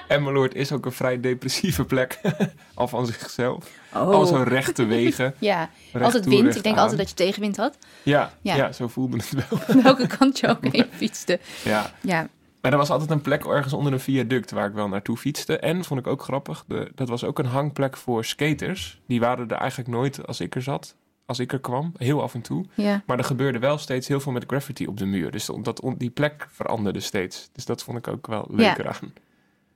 Emmeloord 0.08 0.54
is 0.54 0.72
ook 0.72 0.86
een 0.86 0.92
vrij 0.92 1.20
depressieve 1.20 1.84
plek. 1.84 2.20
Al 2.74 2.88
van 2.88 3.06
zichzelf. 3.06 3.70
Al 3.92 4.26
zo 4.26 4.36
rechte 4.42 4.84
wegen. 4.84 5.34
Ja, 5.38 5.58
recht 5.58 5.94
Oh. 5.94 6.02
altijd 6.02 6.22
toe, 6.22 6.32
wind. 6.42 6.56
Ik 6.56 6.62
denk 6.62 6.74
aan. 6.76 6.80
altijd 6.82 6.98
dat 6.98 7.08
je 7.08 7.14
tegenwind 7.14 7.56
had. 7.56 7.78
Ja, 8.02 8.32
Ja. 8.40 8.56
ja. 8.56 8.72
zo 8.72 8.88
voelde 8.88 9.16
het 9.16 9.32
wel. 9.48 9.82
Welke 9.82 10.06
kant 10.06 10.38
je 10.38 10.46
ook 10.48 10.66
heen 10.72 10.86
fietste. 10.90 11.40
Ja. 11.64 11.90
Ja, 12.00 12.28
Maar 12.60 12.72
er 12.72 12.78
was 12.78 12.90
altijd 12.90 13.10
een 13.10 13.20
plek 13.20 13.44
ergens 13.44 13.72
onder 13.72 13.92
een 13.92 14.00
viaduct 14.00 14.50
waar 14.50 14.66
ik 14.68 14.74
wel 14.74 14.88
naartoe 14.88 15.16
fietste. 15.16 15.58
En, 15.58 15.84
vond 15.84 16.00
ik 16.00 16.06
ook 16.06 16.22
grappig, 16.22 16.64
de, 16.68 16.90
dat 16.94 17.08
was 17.08 17.24
ook 17.24 17.38
een 17.38 17.46
hangplek 17.46 17.96
voor 17.96 18.24
skaters. 18.24 19.00
Die 19.06 19.20
waren 19.20 19.48
er 19.48 19.56
eigenlijk 19.56 19.90
nooit 19.90 20.26
als 20.26 20.40
ik 20.40 20.54
er 20.54 20.62
zat. 20.62 20.96
Als 21.26 21.38
ik 21.38 21.52
er 21.52 21.60
kwam. 21.60 21.92
Heel 21.96 22.22
af 22.22 22.34
en 22.34 22.40
toe. 22.40 22.64
ja. 22.74 23.02
Maar 23.06 23.18
er 23.18 23.24
gebeurde 23.24 23.58
wel 23.58 23.78
steeds 23.78 24.08
heel 24.08 24.20
veel 24.20 24.32
met 24.32 24.44
graffiti 24.46 24.86
op 24.86 24.96
de 24.98 25.06
muur. 25.06 25.30
Dus 25.30 25.50
dat, 25.62 25.82
die 25.96 26.10
plek 26.10 26.46
veranderde 26.50 27.00
steeds. 27.00 27.48
Dus 27.52 27.64
dat 27.64 27.82
vond 27.82 27.98
ik 27.98 28.08
ook 28.08 28.26
wel 28.26 28.46
leuker 28.50 28.88
aan. 28.88 29.12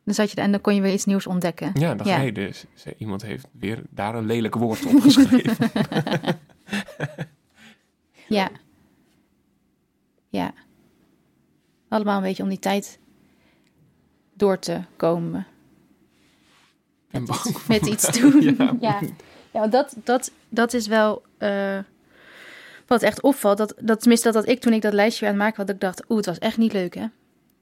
Dan 0.05 0.15
zat 0.15 0.31
je 0.31 0.37
er 0.37 0.43
en 0.43 0.51
dan 0.51 0.61
kon 0.61 0.75
je 0.75 0.81
weer 0.81 0.93
iets 0.93 1.05
nieuws 1.05 1.27
ontdekken. 1.27 1.71
Ja, 1.75 1.95
dacht 1.95 2.09
Ja. 2.09 2.17
hey, 2.17 2.33
dus, 2.33 2.65
iemand 2.99 3.23
heeft 3.23 3.47
weer 3.53 3.83
daar 3.91 4.15
een 4.15 4.27
lelijk 4.27 4.55
woord 4.55 4.87
op 4.87 5.01
geschreven. 5.01 5.71
Ja. 8.29 8.51
Ja. 10.29 10.53
Allemaal 11.89 12.17
een 12.17 12.23
beetje 12.23 12.43
om 12.43 12.49
die 12.49 12.59
tijd 12.59 12.99
door 14.35 14.59
te 14.59 14.81
komen. 14.97 15.47
En 17.11 17.25
bang 17.25 17.41
voor 17.41 17.63
Met 17.69 17.83
me. 17.83 17.91
iets 17.91 18.19
doen. 18.21 18.41
Ja. 18.59 18.77
Ja, 18.81 19.01
ja 19.51 19.61
want 19.61 19.73
dat, 19.73 19.97
dat, 20.05 20.33
dat 20.57 20.73
is 20.75 20.87
wel 20.87 21.23
eh, 21.39 21.79
wat 22.87 23.03
echt 23.03 23.23
opvalt. 23.23 23.59
Dat, 23.59 23.75
dat, 23.81 23.99
tenminste, 24.01 24.33
dat, 24.33 24.45
dat 24.45 24.53
ik 24.53 24.61
toen 24.61 24.73
ik 24.73 24.83
dat 24.83 24.93
lijstje 24.93 25.21
weer 25.21 25.29
aan 25.29 25.35
het 25.35 25.45
maken 25.45 25.57
had, 25.59 25.67
dat 25.67 25.77
ik 25.77 25.83
dacht, 25.83 26.05
oeh, 26.11 26.17
het 26.17 26.27
was 26.27 26.39
echt 26.39 26.57
niet 26.57 26.73
leuk, 26.73 26.95
hè? 26.95 27.07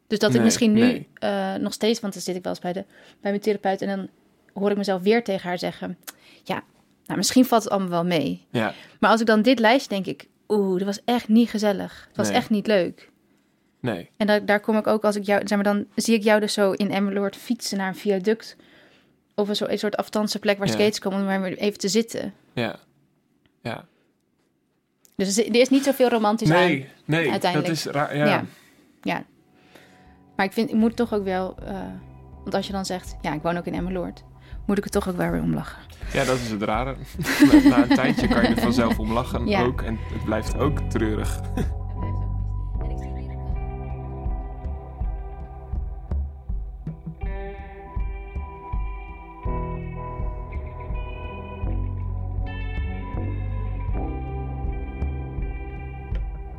Dus 0.07 0.19
dat 0.19 0.35
ik 0.35 0.43
misschien 0.43 0.73
nu 0.73 0.81
nee. 0.81 1.09
eh, 1.15 1.55
nog 1.55 1.73
steeds, 1.73 2.01
want 2.01 2.13
dan 2.13 2.23
zit 2.23 2.37
ik 2.37 2.43
wel 2.43 2.53
eens 2.53 2.61
bij, 2.63 2.73
de, 2.73 2.85
bij 3.21 3.31
mijn 3.31 3.41
therapeut 3.43 3.83
en 3.83 3.89
dan 3.97 4.09
hoor 4.55 4.71
ik 4.71 4.77
mezelf 4.77 5.03
weer 5.03 5.25
tegen 5.25 5.49
haar 5.49 5.59
zeggen, 5.59 5.99
ja, 6.43 6.63
nou, 7.07 7.19
misschien 7.19 7.45
valt 7.45 7.63
het 7.63 7.73
allemaal 7.73 7.91
wel 7.91 8.05
mee. 8.05 8.47
Ja, 8.51 8.75
Maar 9.01 9.11
als 9.11 9.21
ik 9.21 9.27
dan 9.27 9.43
dit 9.43 9.59
lijst, 9.59 9.89
denk 9.89 10.07
ik, 10.07 10.29
oeh, 10.49 10.77
dat 10.79 10.87
was 10.87 11.01
echt 11.05 11.29
niet 11.29 11.51
gezellig. 11.51 12.05
Het 12.09 12.17
was 12.17 12.29
Nee. 12.29 12.37
echt 12.37 12.51
niet 12.51 12.67
leuk. 12.67 13.11
nee. 13.81 14.11
En 14.17 14.27
daar, 14.27 14.47
daar 14.47 14.61
kom 14.61 14.77
ik 14.77 14.87
ook, 14.87 15.05
als 15.05 15.17
ik 15.17 15.25
jou, 15.25 15.41
zeg 15.45 15.63
maar, 15.63 15.75
dan 15.75 15.87
zie 15.95 16.15
ik 16.15 16.23
jou 16.23 16.41
dus 16.41 16.53
zo 16.53 16.71
in 16.73 16.91
Emmeloord 16.91 17.37
fietsen 17.37 17.79
naar 17.79 17.89
een 17.89 17.95
viaduct. 17.97 18.57
Of 19.35 19.49
een, 19.49 19.57
soort, 19.57 19.71
een 19.71 19.79
soort 19.79 19.97
afstandse 19.97 20.39
plek 20.39 20.59
waar 20.59 20.67
Ja. 20.67 20.73
skates 20.73 20.99
komen 20.99 21.19
om 21.19 21.25
maar 21.25 21.45
even 21.45 21.79
te 21.79 21.89
zitten. 21.89 22.35
Ja. 22.53 22.77
Ja. 23.63 23.85
Dus 25.17 25.37
er 25.39 25.55
is 25.57 25.69
niet 25.69 25.85
zoveel 25.85 26.09
romantisch 26.09 26.51
aan. 26.51 26.57
Nee, 26.57 26.89
nee. 27.05 27.31
uiteindelijk. 27.31 27.69
Dat 27.75 27.87
is 27.87 27.93
raar. 27.93 28.17
Ja. 28.17 28.25
Ja. 28.27 28.45
Ja. 29.03 29.25
Maar 30.37 30.47
ik 30.47 30.53
vind, 30.53 30.69
ik 30.71 30.75
moet 30.77 30.97
toch 30.97 31.15
ook 31.15 31.25
wel... 31.25 31.55
eh, 31.67 31.75
want 32.43 32.55
als 32.55 32.67
je 32.67 32.73
dan 32.73 32.85
zegt, 32.85 33.17
ja, 33.21 33.33
ik 33.35 33.43
woon 33.43 33.57
ook 33.57 33.67
in 33.67 33.75
Emmeloord... 33.75 34.25
moet 34.67 34.79
ik 34.79 34.85
er 34.85 34.91
toch 34.91 35.09
ook 35.09 35.17
wel 35.17 35.31
weer 35.31 35.43
om 35.43 35.55
lachen. 35.55 35.83
Ja, 36.13 36.25
dat 36.25 36.39
is 36.39 36.51
het 36.51 36.63
rare. 36.63 36.97
na, 37.53 37.69
na 37.69 37.83
een 37.83 37.89
tijdje 37.97 38.29
kan 38.29 38.43
je 38.43 38.49
er 38.49 38.61
vanzelf 38.61 38.99
om 38.99 39.13
lachen 39.13 39.47
Ja. 39.47 39.63
ook. 39.63 39.83
En 39.83 39.99
het 40.13 40.25
blijft 40.25 40.57
ook 40.59 40.79
treurig. 40.81 41.41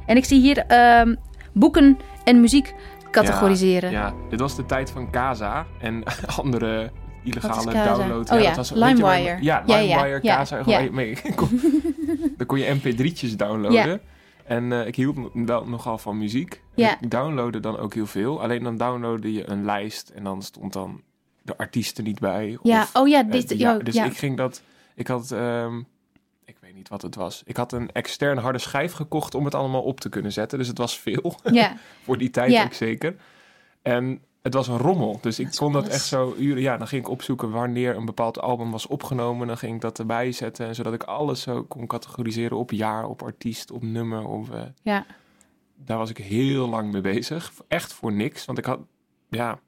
En 0.05 0.17
ik 0.17 0.25
zie 0.25 0.41
hier 0.41 0.57
ehm, 0.57 1.15
boeken 1.53 1.97
en 2.23 2.39
muziek 2.41 2.73
categoriseren. 3.11 3.91
Ja, 3.91 4.13
dit 4.29 4.39
was 4.39 4.55
de 4.55 4.65
tijd 4.65 4.91
van 4.91 5.09
Kaza 5.09 5.65
en 5.79 6.03
andere 6.41 6.91
illegale 7.23 7.53
Wat 7.55 7.65
is 7.67 7.73
Kaza? 7.73 7.95
download. 7.97 8.31
Oh 8.31 8.39
ja, 8.41 8.55
waar- 8.55 8.65
LimeWire. 8.73 9.37
Ja, 9.41 9.63
Ja, 9.65 9.77
ja, 9.77 9.77
LimeWire, 9.81 10.19
ja, 10.23 10.35
Kaza. 10.35 10.57
ja. 10.57 10.63
gewoon 10.63 10.93
mee- 10.93 11.17
kon- 11.35 11.61
Dan 12.37 12.45
kon 12.47 12.59
je 12.59 12.75
mp3'tjes 12.75 13.35
downloaden. 13.35 13.89
Ja. 13.89 13.99
En 14.45 14.71
eh, 14.71 14.87
ik 14.87 14.95
hield 14.95 15.17
wel 15.33 15.65
nogal 15.67 15.97
van 15.97 16.17
muziek. 16.17 16.61
Ja. 16.75 16.99
Ik 17.01 17.09
downloadde 17.11 17.59
dan 17.59 17.77
ook 17.77 17.93
heel 17.93 18.05
veel. 18.05 18.41
Alleen 18.41 18.63
dan 18.63 18.77
downloadde 18.77 19.33
je 19.33 19.49
een 19.49 19.65
lijst 19.65 20.09
en 20.09 20.23
dan 20.23 20.41
stond 20.41 20.73
dan 20.73 21.01
de 21.41 21.57
artiesten 21.57 22.03
niet 22.03 22.19
bij. 22.19 22.57
Ja, 22.63 22.81
of, 22.81 22.95
oh 22.95 23.07
ja, 23.07 23.23
eh, 23.25 23.31
dit, 23.31 23.49
ja, 23.57 23.71
ja, 23.71 23.77
dus 23.77 23.93
ja. 23.95 24.05
ik 24.05 24.17
ging 24.17 24.37
dat... 24.37 24.61
Ik 24.95 25.07
had... 25.07 25.31
ehm, 25.31 25.81
ik 26.45 26.57
weet 26.59 26.75
niet 26.75 26.89
wat 26.89 27.01
het 27.01 27.15
was. 27.15 27.41
Ik 27.45 27.57
had 27.57 27.71
een 27.71 27.91
extern 27.91 28.37
harde 28.37 28.57
schijf 28.59 28.93
gekocht 28.93 29.35
om 29.35 29.45
het 29.45 29.55
allemaal 29.55 29.81
op 29.81 29.99
te 29.99 30.09
kunnen 30.09 30.31
zetten. 30.31 30.57
Dus 30.57 30.67
het 30.67 30.77
was 30.77 30.99
veel 30.99 31.35
ja. 31.51 31.77
voor 32.03 32.17
die 32.17 32.29
tijd 32.29 32.51
Ja. 32.51 32.63
ook 32.63 32.73
zeker. 32.73 33.15
En 33.81 34.21
het 34.41 34.53
was 34.53 34.67
een 34.67 34.77
rommel. 34.77 35.17
Dus 35.21 35.39
ik 35.39 35.45
Dat 35.45 35.53
is 35.53 35.59
kon 35.59 35.71
dat 35.71 35.87
echt 35.87 36.05
zo 36.05 36.35
uren... 36.37 36.61
Ja, 36.61 36.77
dan 36.77 36.87
ging 36.87 37.01
ik 37.01 37.09
opzoeken 37.09 37.49
wanneer 37.51 37.95
een 37.95 38.05
bepaald 38.05 38.39
album 38.39 38.71
was 38.71 38.87
opgenomen. 38.87 39.47
Dan 39.47 39.57
ging 39.57 39.75
ik 39.75 39.81
dat 39.81 39.99
erbij 39.99 40.31
zetten. 40.31 40.67
En 40.67 40.75
zodat 40.75 40.93
ik 40.93 41.03
alles 41.03 41.41
zo 41.41 41.63
kon 41.63 41.87
categoriseren 41.87 42.57
op 42.57 42.71
jaar, 42.71 43.05
op 43.05 43.21
artiest, 43.23 43.71
op 43.71 43.83
nummer. 43.83 44.23
Eh, 44.53 44.61
Ja. 44.83 45.05
daar 45.75 45.97
was 45.97 46.09
ik 46.09 46.17
heel 46.17 46.69
lang 46.69 46.91
mee 46.91 47.01
bezig. 47.01 47.51
Echt 47.67 47.93
voor 47.93 48.13
niks. 48.13 48.45
Want 48.45 48.57
ik 48.57 48.65
had... 48.65 48.79
Ja... 49.29 49.59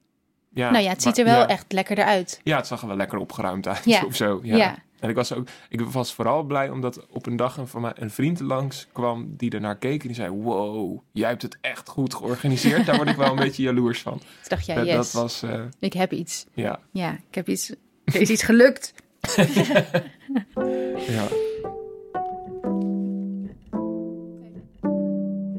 ja 0.50 0.72
nou 0.72 0.84
ja, 0.84 0.90
het 0.90 1.02
ziet 1.02 1.18
er 1.18 1.26
wel 1.26 1.40
ja. 1.40 1.48
echt 1.48 1.72
lekkerder 1.72 2.06
uit. 2.06 2.40
Ja, 2.44 2.58
het 2.58 2.68
zag 2.68 2.82
er 2.82 2.88
wel 2.88 2.98
lekker 2.98 3.18
opgeruimd 3.18 3.68
uit 3.68 3.86
Ja. 3.86 4.04
of 4.08 4.16
zo. 4.16 4.40
Ja. 4.44 4.76
Ja. 4.98 5.04
En 5.04 5.10
ik 5.10 5.16
was 5.16 5.34
ook, 5.34 5.48
ik 5.70 5.82
was 5.82 6.14
vooral 6.14 6.44
blij 6.44 6.70
omdat 6.70 7.08
op 7.10 7.26
een 7.26 7.36
dag 7.36 7.58
een, 7.58 7.68
van 7.68 7.82
mij, 7.82 7.92
een 7.96 8.12
vriend 8.12 8.40
langs 8.40 8.88
kwam 8.92 9.34
die 9.38 9.52
ernaar 9.52 9.78
keek 9.78 10.02
en 10.02 10.08
die 10.08 10.16
zei: 10.16 10.30
Wow, 10.30 11.00
jij 11.12 11.30
hebt 11.30 11.42
het 11.42 11.58
echt 11.62 11.90
goed 11.90 12.14
georganiseerd. 12.14 12.86
Daar 12.86 12.96
word 12.96 13.10
ik 13.10 13.16
wel 13.16 13.30
een 13.30 13.36
beetje 13.48 13.64
jaloers 13.64 14.02
van. 14.02 14.18
Toen 14.18 14.28
dacht 14.48 14.66
jij, 14.66 14.76
dat, 14.76 14.86
yes, 14.86 14.96
dat 14.96 15.22
was, 15.22 15.44
eh, 15.44 15.62
ik 15.80 15.94
heb 15.94 16.12
iets. 16.12 16.46
ja, 16.54 16.80
Ja, 16.92 17.12
ik 17.12 17.36
heb 17.36 17.50
iets. 17.50 17.70
Er 18.04 18.22
is 18.22 18.30
iets 18.30 18.44
gelukt. 18.44 18.94
ja. 21.16 21.28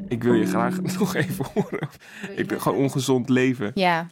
Ik 0.09 0.23
wil 0.23 0.35
je 0.35 0.47
graag 0.47 0.81
nog 0.81 1.15
even 1.15 1.47
horen. 1.55 1.89
Ik 2.37 2.47
ben 2.47 2.61
gewoon 2.61 2.79
ongezond 2.79 3.29
leven. 3.29 3.71
Ja. 3.75 4.07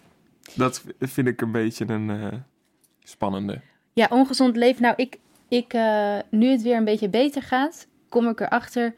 Dat 0.55 0.85
vind 0.99 1.29
ik 1.29 1.41
een 1.41 1.53
beetje 1.53 1.89
een 1.89 2.11
eh, 2.11 2.39
spannende. 3.03 3.61
Ja, 3.97 4.07
ongezond 4.11 4.57
leven. 4.57 4.83
Nou, 4.83 4.95
ik, 4.97 5.19
ik, 5.49 5.73
eh, 5.73 6.17
nu 6.31 6.51
het 6.51 6.63
weer 6.63 6.77
een 6.77 6.85
beetje 6.85 7.09
beter 7.09 7.43
gaat, 7.43 7.87
kom 8.09 8.29
ik 8.29 8.41
erachter 8.41 8.95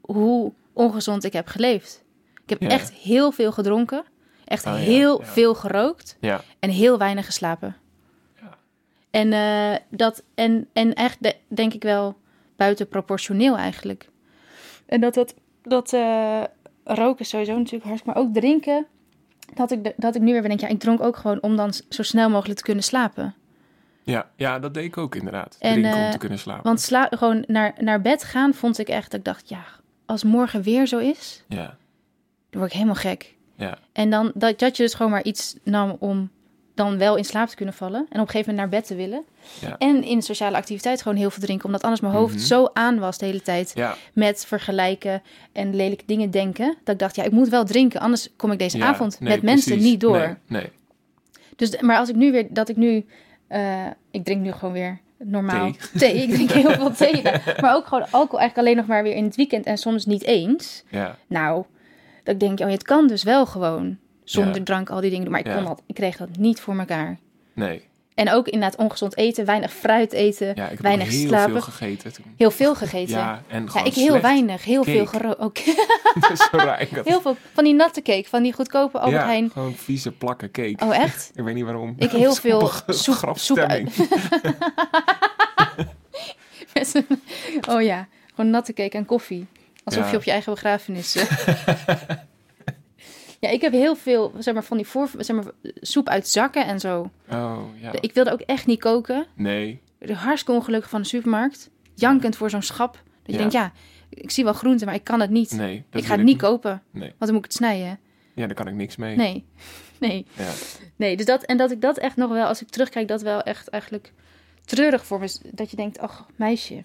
hoe 0.00 0.52
ongezond 0.72 1.24
ik 1.24 1.32
heb 1.32 1.46
geleefd. 1.46 2.04
Ik 2.42 2.48
heb 2.50 2.60
Ja. 2.62 2.68
echt 2.68 2.92
heel 2.92 3.32
veel 3.32 3.52
gedronken, 3.52 4.04
echt 4.44 4.66
Oh 4.66 4.72
ja, 4.72 4.78
heel 4.78 5.20
ja. 5.20 5.26
veel 5.26 5.54
gerookt 5.54 6.16
en 6.58 6.70
heel 6.70 6.98
weinig 6.98 7.26
geslapen. 7.26 7.76
En, 9.10 9.32
eh, 9.32 9.76
dat, 9.90 10.22
en, 10.34 10.68
en 10.72 10.94
echt 10.94 11.22
de- 11.22 11.36
denk 11.48 11.72
ik 11.74 11.82
wel 11.82 12.16
buitenproportioneel 12.56 13.56
eigenlijk. 13.56 14.08
En 14.86 15.00
dat, 15.00 15.14
dat, 15.14 15.34
dat 15.62 15.92
eh, 15.92 16.42
roken 16.84 17.24
sowieso 17.26 17.56
natuurlijk 17.56 17.84
hartstikke, 17.84 18.18
maar 18.18 18.28
ook 18.28 18.34
drinken. 18.34 18.86
Dat 19.54 19.70
ik, 19.70 19.84
de- 19.84 19.94
dat 19.96 20.14
ik 20.14 20.22
nu 20.22 20.32
weer 20.32 20.42
denk, 20.42 20.60
ja, 20.60 20.68
ik 20.68 20.78
dronk 20.80 21.00
ook 21.02 21.16
gewoon 21.16 21.42
om 21.42 21.56
dan 21.56 21.72
zo 21.88 22.02
snel 22.02 22.30
mogelijk 22.30 22.58
te 22.58 22.64
kunnen 22.64 22.84
slapen. 22.84 23.34
Ja, 24.10 24.30
ja, 24.36 24.58
dat 24.58 24.74
deed 24.74 24.84
ik 24.84 24.96
ook 24.98 25.14
inderdaad. 25.14 25.56
En, 25.60 25.72
Drinken 25.72 25.94
om 25.94 26.04
eh, 26.04 26.10
te 26.10 26.18
kunnen 26.18 26.38
slapen. 26.38 26.62
Want 26.64 26.80
sla 26.80 27.08
gewoon 27.10 27.44
naar, 27.46 27.74
naar 27.80 28.00
bed 28.00 28.24
gaan 28.24 28.54
vond 28.54 28.78
ik 28.78 28.88
echt, 28.88 29.10
dat 29.10 29.18
ik 29.20 29.26
dacht, 29.26 29.48
ja, 29.48 29.64
als 30.06 30.24
morgen 30.24 30.62
weer 30.62 30.86
zo 30.86 30.98
is, 30.98 31.44
Ja, 31.48 31.76
dan 32.50 32.60
word 32.60 32.66
ik 32.66 32.72
helemaal 32.72 32.94
gek. 32.94 33.34
ja, 33.56 33.78
En 33.92 34.10
dan 34.10 34.32
dat, 34.34 34.58
dat 34.58 34.76
je 34.76 34.82
dus 34.82 34.94
gewoon 34.94 35.12
maar 35.12 35.24
iets 35.24 35.56
nam 35.62 35.96
om 35.98 36.30
dan 36.74 36.98
wel 36.98 37.16
in 37.16 37.24
slaap 37.24 37.48
te 37.48 37.56
kunnen 37.56 37.74
vallen. 37.74 38.00
En 38.10 38.20
op 38.20 38.26
een 38.26 38.30
gegeven 38.32 38.54
moment 38.54 38.70
naar 38.70 38.80
bed 38.80 38.88
te 38.88 38.94
willen. 38.94 39.24
Ja. 39.60 39.78
En 39.78 40.04
in 40.04 40.22
sociale 40.22 40.56
activiteit 40.56 41.02
gewoon 41.02 41.18
heel 41.18 41.30
veel 41.30 41.42
drinken. 41.42 41.64
Omdat 41.66 41.82
anders 41.82 42.00
mijn 42.00 42.14
hoofd 42.14 42.34
Mhm. 42.34 42.42
zo 42.44 42.70
aan 42.72 42.98
was 42.98 43.18
de 43.18 43.26
hele 43.26 43.42
tijd 43.42 43.72
ja. 43.74 43.94
met 44.12 44.44
vergelijken 44.46 45.22
en 45.52 45.74
lelijke 45.76 46.04
dingen 46.06 46.30
denken. 46.30 46.76
Dat 46.84 46.94
ik 46.94 47.00
dacht, 47.00 47.16
ja, 47.16 47.22
ik 47.24 47.30
moet 47.32 47.48
wel 47.48 47.64
drinken. 47.64 48.00
Anders 48.00 48.28
kom 48.36 48.52
ik 48.52 48.58
deze 48.58 48.78
Ja, 48.78 48.86
avond 48.86 49.20
nee, 49.20 49.28
met 49.32 49.42
mensen 49.42 49.78
niet 49.78 50.00
door. 50.00 50.18
Nee, 50.18 50.34
nee. 50.46 50.70
Dus, 51.56 51.80
maar 51.80 51.98
als 51.98 52.08
ik 52.08 52.14
nu 52.16 52.32
weer, 52.32 52.46
dat 52.50 52.68
ik 52.68 52.76
nu, 52.76 53.06
eh, 53.48 53.86
ik 54.10 54.24
drink 54.24 54.40
nu 54.42 54.52
gewoon 54.52 54.74
weer 54.74 54.98
normaal 55.18 55.70
Thee. 55.72 55.98
thee. 55.98 56.22
Ik 56.22 56.30
drink 56.30 56.50
heel 56.66 56.70
veel 56.70 56.92
thee. 56.92 57.22
Maar 57.60 57.74
ook 57.74 57.86
gewoon 57.86 58.02
alcohol 58.10 58.38
eigenlijk 58.38 58.56
alleen 58.58 58.76
nog 58.76 58.86
maar 58.86 59.02
weer 59.02 59.14
in 59.14 59.24
het 59.24 59.36
weekend 59.36 59.64
en 59.66 59.78
soms 59.78 60.06
niet 60.06 60.22
eens. 60.24 60.84
Ja, 60.88 61.16
Nou, 61.26 61.64
dat 62.24 62.34
ik 62.34 62.40
denk, 62.40 62.60
oh, 62.60 62.68
het 62.70 62.82
kan 62.82 63.06
dus 63.06 63.22
wel 63.22 63.46
gewoon 63.46 63.98
zonder 64.24 64.56
Ja. 64.56 64.62
drank 64.62 64.90
al 64.90 65.00
die 65.00 65.08
dingen 65.10 65.24
doen. 65.24 65.32
Maar 65.32 65.46
ik, 65.46 65.52
kon 65.54 65.64
dat, 65.64 65.82
ik 65.86 65.94
kreeg 65.94 66.16
dat 66.16 66.28
niet 66.38 66.60
voor 66.60 66.78
elkaar. 66.78 67.18
nee. 67.52 67.87
En 68.18 68.30
ook 68.30 68.46
inderdaad 68.48 68.78
ongezond 68.78 69.16
eten, 69.16 69.44
weinig 69.44 69.72
fruit 69.72 70.12
eten, 70.12 70.46
Ja, 70.46 70.64
ik 70.64 70.70
heb 70.70 70.80
weinig 70.80 71.08
heel 71.08 71.28
slapen. 71.28 71.50
veel 71.52 71.60
gegeten 71.60 72.12
toen. 72.12 72.24
Heel 72.36 72.50
veel 72.50 72.74
gegeten. 72.74 73.16
Ja, 73.18 73.42
en 73.48 73.68
ik 73.84 73.94
heel 73.94 74.20
weinig, 74.20 74.64
heel 74.64 74.84
veel 74.84 75.06
gerookt. 75.06 75.38
Ook 75.38 75.58
heel 77.04 77.20
veel 77.20 77.36
van 77.52 77.64
die 77.64 77.74
natte 77.74 78.02
cake, 78.02 78.28
van 78.28 78.42
die 78.42 78.52
goedkope 78.52 78.98
Albert 78.98 79.20
ja, 79.22 79.26
Heijn. 79.28 79.50
gewoon 79.52 79.74
vieze 79.74 80.12
plakken 80.12 80.50
cake. 80.50 80.84
Oh, 80.84 80.96
echt? 80.96 81.30
Ik 81.34 81.44
weet 81.44 81.54
niet 81.54 81.64
waarom. 81.64 81.94
Ik 81.98 82.10
heel 82.10 82.34
veel 82.46 82.70
soep, 82.86 83.38
soep 83.38 83.58
uit. 83.58 83.90
oh 87.68 87.82
ja, 87.82 88.06
gewoon 88.34 88.50
natte 88.50 88.72
cake 88.72 88.96
en 88.96 89.04
koffie. 89.04 89.46
Alsof 89.84 90.04
Ja. 90.04 90.10
je 90.10 90.16
op 90.16 90.22
je 90.24 90.30
eigen 90.30 90.52
begrafenis. 90.52 91.16
Ja, 93.38 93.48
ik 93.48 93.60
heb 93.60 93.72
heel 93.72 93.96
veel, 93.96 94.32
zeg 94.38 94.54
maar, 94.54 94.64
van 94.64 94.76
die 94.76 94.86
voor, 94.86 95.08
zeg 95.18 95.36
maar, 95.36 95.44
soep 95.80 96.08
uit 96.08 96.28
zakken 96.28 96.66
en 96.66 96.80
zo. 96.80 97.10
Oh, 97.30 97.58
ja. 97.80 97.92
Ik 98.00 98.14
wilde 98.14 98.32
ook 98.32 98.40
echt 98.40 98.66
niet 98.66 98.80
koken. 98.80 99.26
Nee. 99.34 99.80
Hartstikke 100.12 100.60
ongelukkig 100.60 100.90
van 100.90 101.02
de 101.02 101.08
supermarkt. 101.08 101.70
Jankend 101.94 102.36
voor 102.36 102.50
zo'n 102.50 102.62
schap. 102.62 102.92
Dat 102.92 103.02
je 103.22 103.32
Ja. 103.32 103.38
denkt, 103.38 103.52
ja, 103.52 103.72
ik 104.08 104.30
zie 104.30 104.44
wel 104.44 104.52
groenten, 104.52 104.86
maar 104.86 104.94
ik 104.94 105.04
kan 105.04 105.20
het 105.20 105.30
niet. 105.30 105.52
Nee. 105.52 105.84
ik 105.92 106.04
ga 106.04 106.08
het 106.10 106.16
niet 106.18 106.26
niet. 106.26 106.36
kopen, 106.38 106.82
Nee. 106.90 107.02
want 107.08 107.18
dan 107.18 107.28
moet 107.28 107.38
ik 107.38 107.44
het 107.44 107.52
snijden. 107.52 107.98
Ja, 108.34 108.46
daar 108.46 108.54
kan 108.54 108.68
ik 108.68 108.74
niks 108.74 108.96
mee. 108.96 109.16
Nee, 109.16 109.44
nee, 110.00 110.26
Ja. 110.36 110.50
nee. 110.96 111.16
Dus 111.16 111.26
dat, 111.26 111.42
en 111.42 111.56
dat 111.56 111.70
ik 111.70 111.80
dat 111.80 111.98
echt 111.98 112.16
nog 112.16 112.30
wel, 112.30 112.46
als 112.46 112.62
ik 112.62 112.68
terugkijk, 112.68 113.08
dat 113.08 113.22
wel 113.22 113.42
echt 113.42 113.68
eigenlijk 113.68 114.12
treurig 114.64 115.06
voor 115.06 115.18
me. 115.18 115.24
is. 115.24 115.40
Dat 115.44 115.70
je 115.70 115.76
denkt, 115.76 115.98
ach, 115.98 116.26
meisje, 116.36 116.82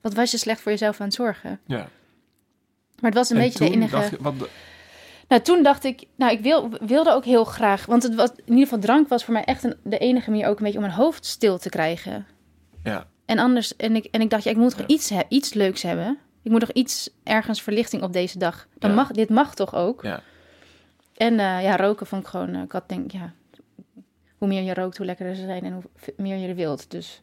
wat 0.00 0.14
was 0.14 0.30
je 0.30 0.36
slecht 0.38 0.60
voor 0.60 0.72
jezelf 0.72 1.00
aan 1.00 1.06
het 1.06 1.14
zorgen. 1.14 1.60
ja. 1.66 1.88
Maar 3.00 3.10
het 3.10 3.18
was 3.18 3.30
een 3.30 3.36
En 3.36 3.42
beetje 3.42 3.58
de 3.58 3.70
enige... 3.70 3.96
je, 4.10 4.16
wat, 4.20 4.34
Nou, 5.28 5.42
toen 5.42 5.62
dacht 5.62 5.84
ik, 5.84 6.04
nou, 6.16 6.32
ik 6.32 6.40
wil, 6.40 6.68
wilde 6.80 7.10
ook 7.12 7.24
heel 7.24 7.44
graag, 7.44 7.86
want 7.86 8.02
het 8.02 8.14
was, 8.14 8.28
in 8.30 8.42
ieder 8.46 8.62
geval 8.62 8.78
drank 8.78 9.08
was 9.08 9.24
voor 9.24 9.34
mij 9.34 9.44
echt 9.44 9.64
een, 9.64 9.74
de 9.82 9.98
enige 9.98 10.30
manier 10.30 10.46
ook 10.48 10.58
een 10.58 10.64
beetje 10.64 10.78
om 10.78 10.84
mijn 10.84 10.96
hoofd 10.96 11.26
stil 11.26 11.58
te 11.58 11.68
krijgen. 11.68 12.26
ja. 12.84 13.06
En 13.26 13.38
anders, 13.38 13.76
en 13.76 13.96
ik, 13.96 14.04
en 14.04 14.20
ik 14.20 14.30
dacht, 14.30 14.44
ja, 14.44 14.50
ik 14.50 14.56
moet 14.56 14.70
toch 14.70 14.78
Ja. 14.80 14.86
iets, 14.86 15.12
iets 15.28 15.54
leuks 15.54 15.82
hebben. 15.82 16.18
Ik 16.42 16.50
moet 16.50 16.60
toch 16.60 16.70
iets 16.72 17.10
ergens 17.24 17.62
verlichting 17.62 18.02
op 18.02 18.12
deze 18.12 18.38
dag. 18.38 18.66
Dan 18.78 18.90
Ja. 18.90 18.96
mag, 18.96 19.10
dit 19.10 19.28
mag 19.28 19.54
toch 19.54 19.74
ook? 19.74 20.02
Ja. 20.02 20.22
En 21.16 21.32
eh, 21.40 21.62
ja, 21.62 21.76
roken 21.76 22.06
vond 22.06 22.22
ik 22.22 22.28
gewoon, 22.28 22.54
eh, 22.54 22.62
ik 22.62 22.72
had 22.72 22.88
denk, 22.88 23.10
ja, 23.10 23.32
hoe 24.38 24.48
meer 24.48 24.62
je 24.62 24.74
rookt, 24.74 24.96
hoe 24.96 25.06
lekkerder 25.06 25.34
ze 25.34 25.44
zijn 25.44 25.64
en 25.64 25.72
hoe 25.72 25.82
meer 26.16 26.36
je 26.36 26.48
er 26.48 26.54
wilt. 26.54 26.90
Dus 26.90 27.22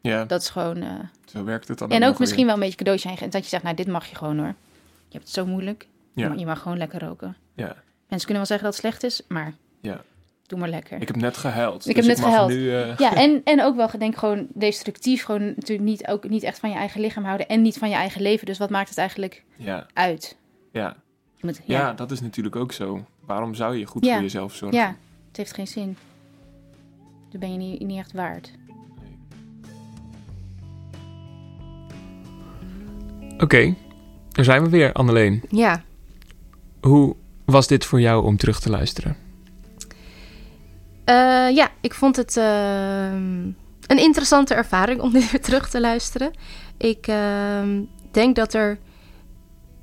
ja, 0.00 0.24
dat 0.24 0.40
is 0.40 0.48
gewoon, 0.48 0.82
eh, 0.82 0.90
zo 1.24 1.44
werkt 1.44 1.68
het 1.68 1.78
dan 1.78 1.90
en 1.90 2.04
ook 2.04 2.18
misschien 2.18 2.36
weer. 2.38 2.46
wel 2.46 2.54
een 2.54 2.60
beetje 2.60 2.76
cadeautje 2.76 3.08
aan 3.08 3.16
je- 3.20 3.28
dat 3.28 3.42
je 3.42 3.48
zegt, 3.48 3.62
nou, 3.62 3.76
dit 3.76 3.86
mag 3.86 4.06
je 4.06 4.16
gewoon 4.16 4.38
hoor. 4.38 4.54
Je 5.08 5.12
hebt 5.18 5.24
het 5.24 5.34
zo 5.34 5.46
moeilijk. 5.46 5.86
Ja. 6.14 6.32
Je 6.36 6.46
mag 6.46 6.60
gewoon 6.60 6.78
lekker 6.78 7.00
roken. 7.04 7.36
Ja. 7.54 7.76
Mensen 8.08 8.26
kunnen 8.28 8.36
wel 8.36 8.46
zeggen 8.46 8.64
dat 8.66 8.74
het 8.76 8.84
slecht 8.84 9.02
is, 9.02 9.22
maar 9.28 9.54
Ja. 9.80 10.00
doe 10.46 10.58
maar 10.58 10.68
lekker. 10.68 11.00
Ik 11.00 11.06
heb 11.08 11.16
net 11.16 11.36
gehuild. 11.36 11.88
Ik 11.88 11.94
dus 11.94 12.06
heb 12.06 12.16
net 12.16 12.24
mag 12.24 12.26
gehuild. 12.34 12.50
Nu, 12.50 12.74
eh, 12.76 12.96
Ja, 13.10 13.14
en, 13.14 13.40
en 13.44 13.62
ook 13.62 13.76
wel 13.76 13.88
denk 13.98 14.16
gewoon 14.16 14.46
destructief. 14.54 15.24
Gewoon 15.24 15.46
natuurlijk 15.46 15.88
niet, 15.88 16.06
ook 16.06 16.28
niet 16.28 16.42
echt 16.42 16.58
van 16.58 16.70
je 16.70 16.76
eigen 16.76 17.00
lichaam 17.00 17.24
houden. 17.24 17.48
En 17.48 17.62
niet 17.62 17.78
van 17.78 17.88
je 17.88 17.94
eigen 17.94 18.22
leven. 18.22 18.46
Dus 18.46 18.58
wat 18.58 18.70
maakt 18.70 18.88
het 18.88 18.98
eigenlijk 18.98 19.44
ja, 19.56 19.86
uit? 19.92 20.36
ja. 20.72 20.96
Je 21.34 21.46
moet, 21.46 21.60
ja, 21.64 21.78
ja, 21.78 21.92
dat 21.92 22.10
is 22.10 22.20
natuurlijk 22.20 22.56
ook 22.56 22.72
zo. 22.72 23.04
Waarom 23.20 23.54
zou 23.54 23.76
je 23.76 23.86
goed 23.86 24.04
Ja. 24.04 24.12
voor 24.12 24.22
jezelf 24.22 24.54
zorgen? 24.54 24.78
ja, 24.78 24.96
het 25.28 25.36
heeft 25.36 25.54
geen 25.54 25.66
zin. 25.66 25.96
Dat 27.30 27.40
ben 27.40 27.52
je 27.52 27.58
niet, 27.58 27.80
niet 27.86 27.98
echt 27.98 28.12
waard. 28.12 28.52
Oké, 33.38 33.74
daar 34.30 34.44
zijn 34.44 34.62
we 34.62 34.68
weer, 34.68 34.92
Anneleen. 34.92 35.42
Ja, 35.48 35.82
Hoe 36.86 37.16
was 37.44 37.66
dit 37.66 37.84
voor 37.84 38.00
jou 38.00 38.24
om 38.24 38.36
terug 38.36 38.60
te 38.60 38.70
luisteren? 38.70 39.16
Eh, 41.04 41.14
ja, 41.54 41.70
ik 41.80 41.94
vond 41.94 42.16
het 42.16 42.36
ehm, 42.36 43.42
een 43.86 43.98
interessante 43.98 44.54
ervaring 44.54 45.00
om 45.00 45.12
dit 45.12 45.30
weer 45.30 45.40
terug 45.40 45.70
te 45.70 45.80
luisteren. 45.80 46.30
Ik 46.76 47.06
ehm, 47.06 47.82
denk 48.10 48.36
dat 48.36 48.54
er 48.54 48.78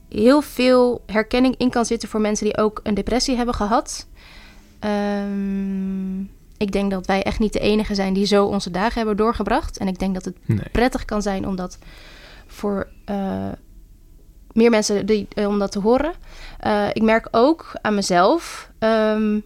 heel 0.10 0.42
veel 0.42 1.04
herkenning 1.06 1.56
in 1.58 1.70
kan 1.70 1.86
zitten 1.86 2.10
voor 2.10 2.22
mensen 2.22 2.46
die 2.46 2.58
ook 2.58 2.80
een 2.84 2.94
depressie 2.94 3.36
hebben 3.36 3.56
gehad. 3.56 4.08
Ehm, 4.80 6.20
ik 6.58 6.72
denk 6.72 6.92
dat 6.92 7.06
wij 7.06 7.24
echt 7.24 7.40
niet 7.40 7.54
de 7.54 7.60
enige 7.60 7.96
zijn 7.96 8.14
die 8.14 8.26
zo 8.26 8.46
onze 8.46 8.72
dagen 8.72 8.98
hebben 8.98 9.18
doorgebracht. 9.18 9.78
En 9.78 9.88
ik 9.88 10.00
denk 10.00 10.14
dat 10.14 10.26
het 10.26 10.36
Nee. 10.46 10.70
prettig 10.72 11.06
kan 11.06 11.22
zijn 11.22 11.48
om 11.48 11.56
dat 11.56 11.78
voor 12.48 12.88
eh, 13.06 13.50
meer 14.54 14.70
mensen 14.70 15.06
die, 15.06 15.28
eh, 15.34 15.48
om 15.48 15.60
dat 15.60 15.72
te 15.72 15.80
horen. 15.80 16.14
Eh, 16.60 16.88
ik 16.94 17.02
merk 17.02 17.28
ook 17.32 17.72
aan 17.82 17.96
mezelf 17.96 18.72
ehm, 18.80 19.40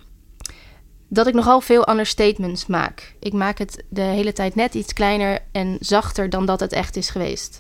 dat 1.08 1.28
ik 1.28 1.34
nogal 1.34 1.62
veel 1.62 1.90
understatements 1.90 2.66
maak. 2.66 3.16
Ik 3.20 3.34
maak 3.34 3.58
het 3.58 3.84
de 3.90 4.02
hele 4.02 4.34
tijd 4.34 4.56
net 4.56 4.74
iets 4.74 4.94
kleiner 4.94 5.40
en 5.52 5.78
zachter 5.80 6.30
dan 6.30 6.46
dat 6.46 6.60
het 6.60 6.74
echt 6.74 6.96
is 6.96 7.10
geweest. 7.10 7.60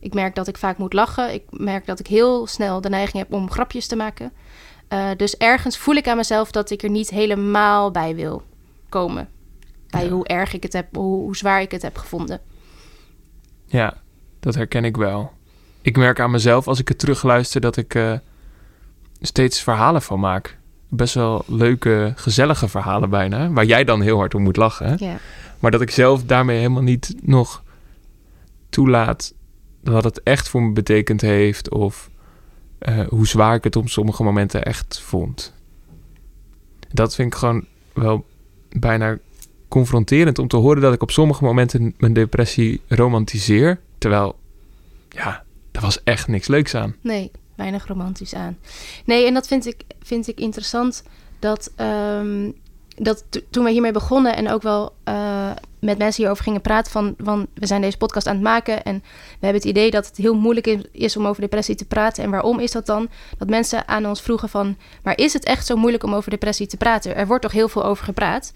Ik 0.00 0.14
merk 0.14 0.34
dat 0.34 0.48
ik 0.48 0.56
vaak 0.56 0.78
moet 0.78 0.92
lachen. 0.92 1.32
Ik 1.32 1.42
merk 1.50 1.86
dat 1.86 1.98
ik 2.00 2.06
heel 2.06 2.46
snel 2.46 2.80
de 2.80 2.88
neiging 2.88 3.18
heb 3.22 3.32
om 3.32 3.50
grapjes 3.50 3.86
te 3.86 3.96
maken. 3.96 4.32
Eh, 4.88 5.10
dus 5.16 5.36
ergens 5.36 5.78
voel 5.78 5.94
ik 5.94 6.08
aan 6.08 6.16
mezelf 6.16 6.50
dat 6.50 6.70
ik 6.70 6.82
er 6.82 6.90
niet 6.90 7.10
helemaal 7.10 7.90
bij 7.90 8.14
wil 8.14 8.42
komen. 8.88 9.28
Bij 9.90 10.04
Ja. 10.04 10.10
hoe 10.10 10.26
erg 10.26 10.52
ik 10.52 10.62
het 10.62 10.72
heb, 10.72 10.94
hoe, 10.96 11.20
hoe 11.22 11.36
zwaar 11.36 11.60
ik 11.60 11.70
het 11.70 11.82
heb 11.82 11.96
gevonden. 11.96 12.40
Ja, 13.66 13.96
dat 14.40 14.54
herken 14.54 14.84
ik 14.84 14.96
wel. 14.96 15.32
Ik 15.82 15.96
merk 15.96 16.20
aan 16.20 16.30
mezelf 16.30 16.68
als 16.68 16.78
ik 16.78 16.88
het 16.88 16.98
terugluister 16.98 17.60
dat 17.60 17.76
ik 17.76 17.94
eh, 17.94 18.12
steeds 19.20 19.62
verhalen 19.62 20.02
van 20.02 20.20
maak. 20.20 20.58
best 20.88 21.14
wel 21.14 21.44
leuke, 21.46 22.12
gezellige 22.16 22.68
verhalen 22.68 23.10
bijna. 23.10 23.50
Waar 23.50 23.64
jij 23.64 23.84
dan 23.84 24.00
heel 24.00 24.16
hard 24.16 24.34
om 24.34 24.42
moet 24.42 24.56
lachen. 24.56 24.96
Ja. 24.98 25.16
Maar 25.58 25.70
dat 25.70 25.80
ik 25.80 25.90
zelf 25.90 26.24
daarmee 26.24 26.56
helemaal 26.56 26.82
niet 26.82 27.14
nog 27.22 27.62
toelaat 28.68 29.34
wat 29.82 30.04
het 30.04 30.22
echt 30.22 30.48
voor 30.48 30.62
me 30.62 30.72
betekend 30.72 31.20
heeft. 31.20 31.70
Of 31.70 32.10
eh, 32.78 33.06
hoe 33.08 33.26
zwaar 33.26 33.54
ik 33.54 33.64
het 33.64 33.76
op 33.76 33.88
sommige 33.88 34.22
momenten 34.22 34.64
echt 34.64 35.00
vond. 35.00 35.54
Dat 36.88 37.14
vind 37.14 37.32
ik 37.32 37.38
gewoon 37.38 37.66
wel 37.92 38.26
bijna 38.68 39.18
confronterend 39.68 40.38
om 40.38 40.48
te 40.48 40.56
horen 40.56 40.82
dat 40.82 40.92
ik 40.92 41.02
op 41.02 41.10
sommige 41.10 41.44
momenten 41.44 41.94
mijn 41.98 42.12
depressie 42.12 42.80
romantiseer. 42.88 43.80
Terwijl, 43.98 44.38
ja, 45.08 45.44
er 45.72 45.80
was 45.80 46.02
echt 46.04 46.28
niks 46.28 46.48
leuks 46.48 46.74
aan. 46.74 46.96
Nee, 47.00 47.30
weinig 47.54 47.86
romantisch 47.86 48.34
aan. 48.34 48.58
Nee, 49.04 49.26
en 49.26 49.34
dat 49.34 49.46
vind 49.46 49.66
ik, 49.66 49.82
vind 50.02 50.28
ik 50.28 50.40
interessant 50.40 51.02
dat, 51.38 51.72
ehm, 51.76 52.50
dat 52.96 53.24
to- 53.28 53.40
toen 53.50 53.64
we 53.64 53.70
hiermee 53.70 53.92
begonnen 53.92 54.36
en 54.36 54.50
ook 54.50 54.62
wel 54.62 54.94
eh, 55.04 55.50
met 55.80 55.98
mensen 55.98 56.16
hierover 56.22 56.44
gingen 56.44 56.60
praten 56.60 56.92
van, 56.92 57.14
van 57.18 57.46
we 57.54 57.66
zijn 57.66 57.80
deze 57.80 57.96
podcast 57.96 58.26
aan 58.26 58.34
het 58.34 58.42
maken 58.42 58.82
en 58.84 58.94
we 59.04 59.46
hebben 59.46 59.60
het 59.60 59.70
idee 59.70 59.90
dat 59.90 60.06
het 60.06 60.16
heel 60.16 60.34
moeilijk 60.34 60.66
is 60.92 61.16
om 61.16 61.26
over 61.26 61.40
depressie 61.40 61.74
te 61.74 61.84
praten. 61.84 62.24
En 62.24 62.30
waarom 62.30 62.58
is 62.58 62.70
dat 62.72 62.86
dan? 62.86 63.08
Dat 63.38 63.48
mensen 63.48 63.88
aan 63.88 64.06
ons 64.06 64.22
vroegen 64.22 64.48
van, 64.48 64.76
maar 65.02 65.16
is 65.18 65.32
het 65.32 65.44
echt 65.44 65.66
zo 65.66 65.76
moeilijk 65.76 66.04
om 66.04 66.14
over 66.14 66.30
depressie 66.30 66.66
te 66.66 66.76
praten? 66.76 67.16
Er 67.16 67.26
wordt 67.26 67.42
toch 67.42 67.52
heel 67.52 67.68
veel 67.68 67.84
over 67.84 68.04
gepraat? 68.04 68.52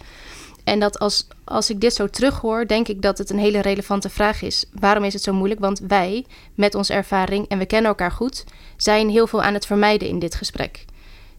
En 0.66 0.80
dat 0.80 0.98
als, 0.98 1.26
als 1.44 1.70
ik 1.70 1.80
dit 1.80 1.94
zo 1.94 2.06
terughoor, 2.06 2.66
denk 2.66 2.88
ik 2.88 3.02
dat 3.02 3.18
het 3.18 3.30
een 3.30 3.38
hele 3.38 3.60
relevante 3.60 4.08
vraag 4.08 4.42
is. 4.42 4.64
Waarom 4.72 5.04
is 5.04 5.12
het 5.12 5.22
zo 5.22 5.32
moeilijk? 5.32 5.60
Want 5.60 5.78
wij, 5.88 6.24
met 6.54 6.74
onze 6.74 6.92
ervaring, 6.92 7.48
en 7.48 7.58
we 7.58 7.66
kennen 7.66 7.90
elkaar 7.90 8.10
goed, 8.10 8.44
zijn 8.76 9.08
heel 9.08 9.26
veel 9.26 9.42
aan 9.42 9.54
het 9.54 9.66
vermijden 9.66 10.08
in 10.08 10.18
dit 10.18 10.34
gesprek. 10.34 10.84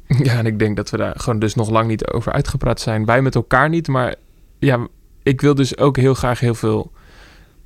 Ja, 0.23 0.37
en 0.37 0.45
ik 0.45 0.59
denk 0.59 0.75
dat 0.75 0.89
we 0.89 0.97
daar 0.97 1.19
gewoon 1.19 1.39
dus 1.39 1.55
nog 1.55 1.69
lang 1.69 1.87
niet 1.87 2.07
over 2.07 2.31
uitgepraat 2.31 2.79
zijn. 2.79 3.05
Wij 3.05 3.21
met 3.21 3.35
elkaar 3.35 3.69
niet, 3.69 3.87
maar 3.87 4.15
ja, 4.59 4.87
ik 5.23 5.41
wil 5.41 5.55
dus 5.55 5.77
ook 5.77 5.97
heel 5.97 6.13
graag 6.13 6.39
heel 6.39 6.55
veel 6.55 6.91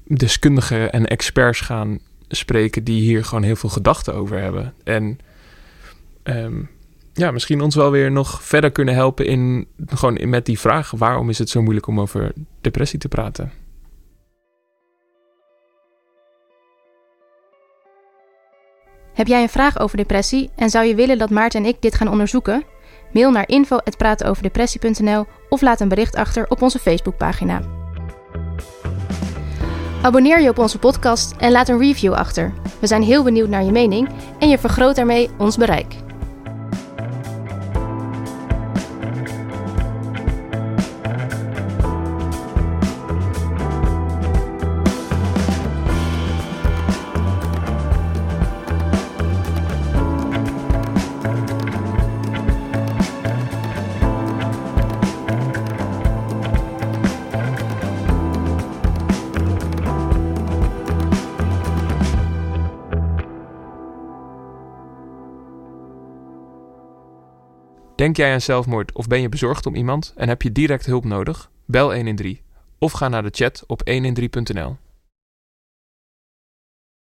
deskundigen 0.04 0.92
en 0.92 1.06
experts 1.06 1.60
gaan 1.60 2.00
spreken 2.28 2.84
die 2.84 3.02
hier 3.02 3.26
gewoon 3.26 3.44
heel 3.44 3.56
veel 3.56 3.70
gedachten 3.70 4.14
over 4.14 4.40
hebben. 4.40 4.74
En 4.84 5.20
ehm, 6.24 6.62
ja, 7.14 7.32
misschien 7.32 7.62
ons 7.62 7.76
wel 7.76 7.92
weer 7.92 8.12
nog 8.12 8.44
verder 8.44 8.72
kunnen 8.72 8.94
helpen 8.94 9.26
in 9.26 9.68
gewoon 9.86 10.30
met 10.30 10.46
die 10.46 10.60
vraag: 10.60 10.92
waarom 10.92 11.30
is 11.30 11.38
het 11.38 11.50
zo 11.50 11.62
moeilijk 11.62 11.88
om 11.88 12.00
over 12.00 12.34
depressie 12.62 13.00
te 13.00 13.08
praten? 13.08 13.52
Heb 19.14 19.28
jij 19.28 19.42
een 19.42 19.50
vraag 19.50 19.80
over 19.80 19.98
depressie 19.98 20.50
en 20.56 20.70
zou 20.70 20.86
je 20.86 20.96
willen 20.96 21.18
dat 21.18 21.30
Maarten 21.30 21.64
en 21.64 21.70
ik 21.70 21.82
dit 21.82 21.96
gaan 21.96 22.08
onderzoeken? 22.08 22.64
Mail 23.14 23.32
naar 23.32 23.48
info.pratenoverdepressie.nl 23.48 25.26
of 25.50 25.62
laat 25.62 25.80
een 25.80 25.88
bericht 25.88 26.16
achter 26.16 26.46
op 26.50 26.62
onze 26.62 26.80
Facebookpagina. 26.80 27.62
Abonneer 30.02 30.42
je 30.42 30.50
op 30.50 30.58
onze 30.58 30.80
podcast 30.80 31.34
en 31.38 31.52
laat 31.52 31.70
een 31.70 31.80
review 31.80 32.14
achter. 32.14 32.54
We 32.80 32.88
zijn 32.88 33.04
heel 33.04 33.24
benieuwd 33.24 33.50
naar 33.50 33.64
je 33.64 33.72
mening 33.72 34.10
en 34.40 34.50
je 34.50 34.58
vergroot 34.58 34.96
daarmee 34.96 35.30
ons 35.38 35.58
bereik. 35.58 35.96
Denk 68.02 68.18
jij 68.18 68.34
aan 68.34 68.42
zelfmoord 68.42 68.94
of 68.94 69.08
ben 69.08 69.22
je 69.22 69.30
bezorgd 69.30 69.66
om 69.66 69.76
iemand 69.76 70.14
en 70.16 70.28
heb 70.28 70.42
je 70.42 70.52
direct 70.52 70.86
hulp 70.86 71.06
nodig? 71.06 71.52
Bel 71.66 71.94
113 71.94 72.40
of 72.78 72.92
ga 72.92 73.08
naar 73.08 73.24
de 73.24 73.30
chat 73.32 73.64
op 73.68 73.82
113.nl. 73.90 74.78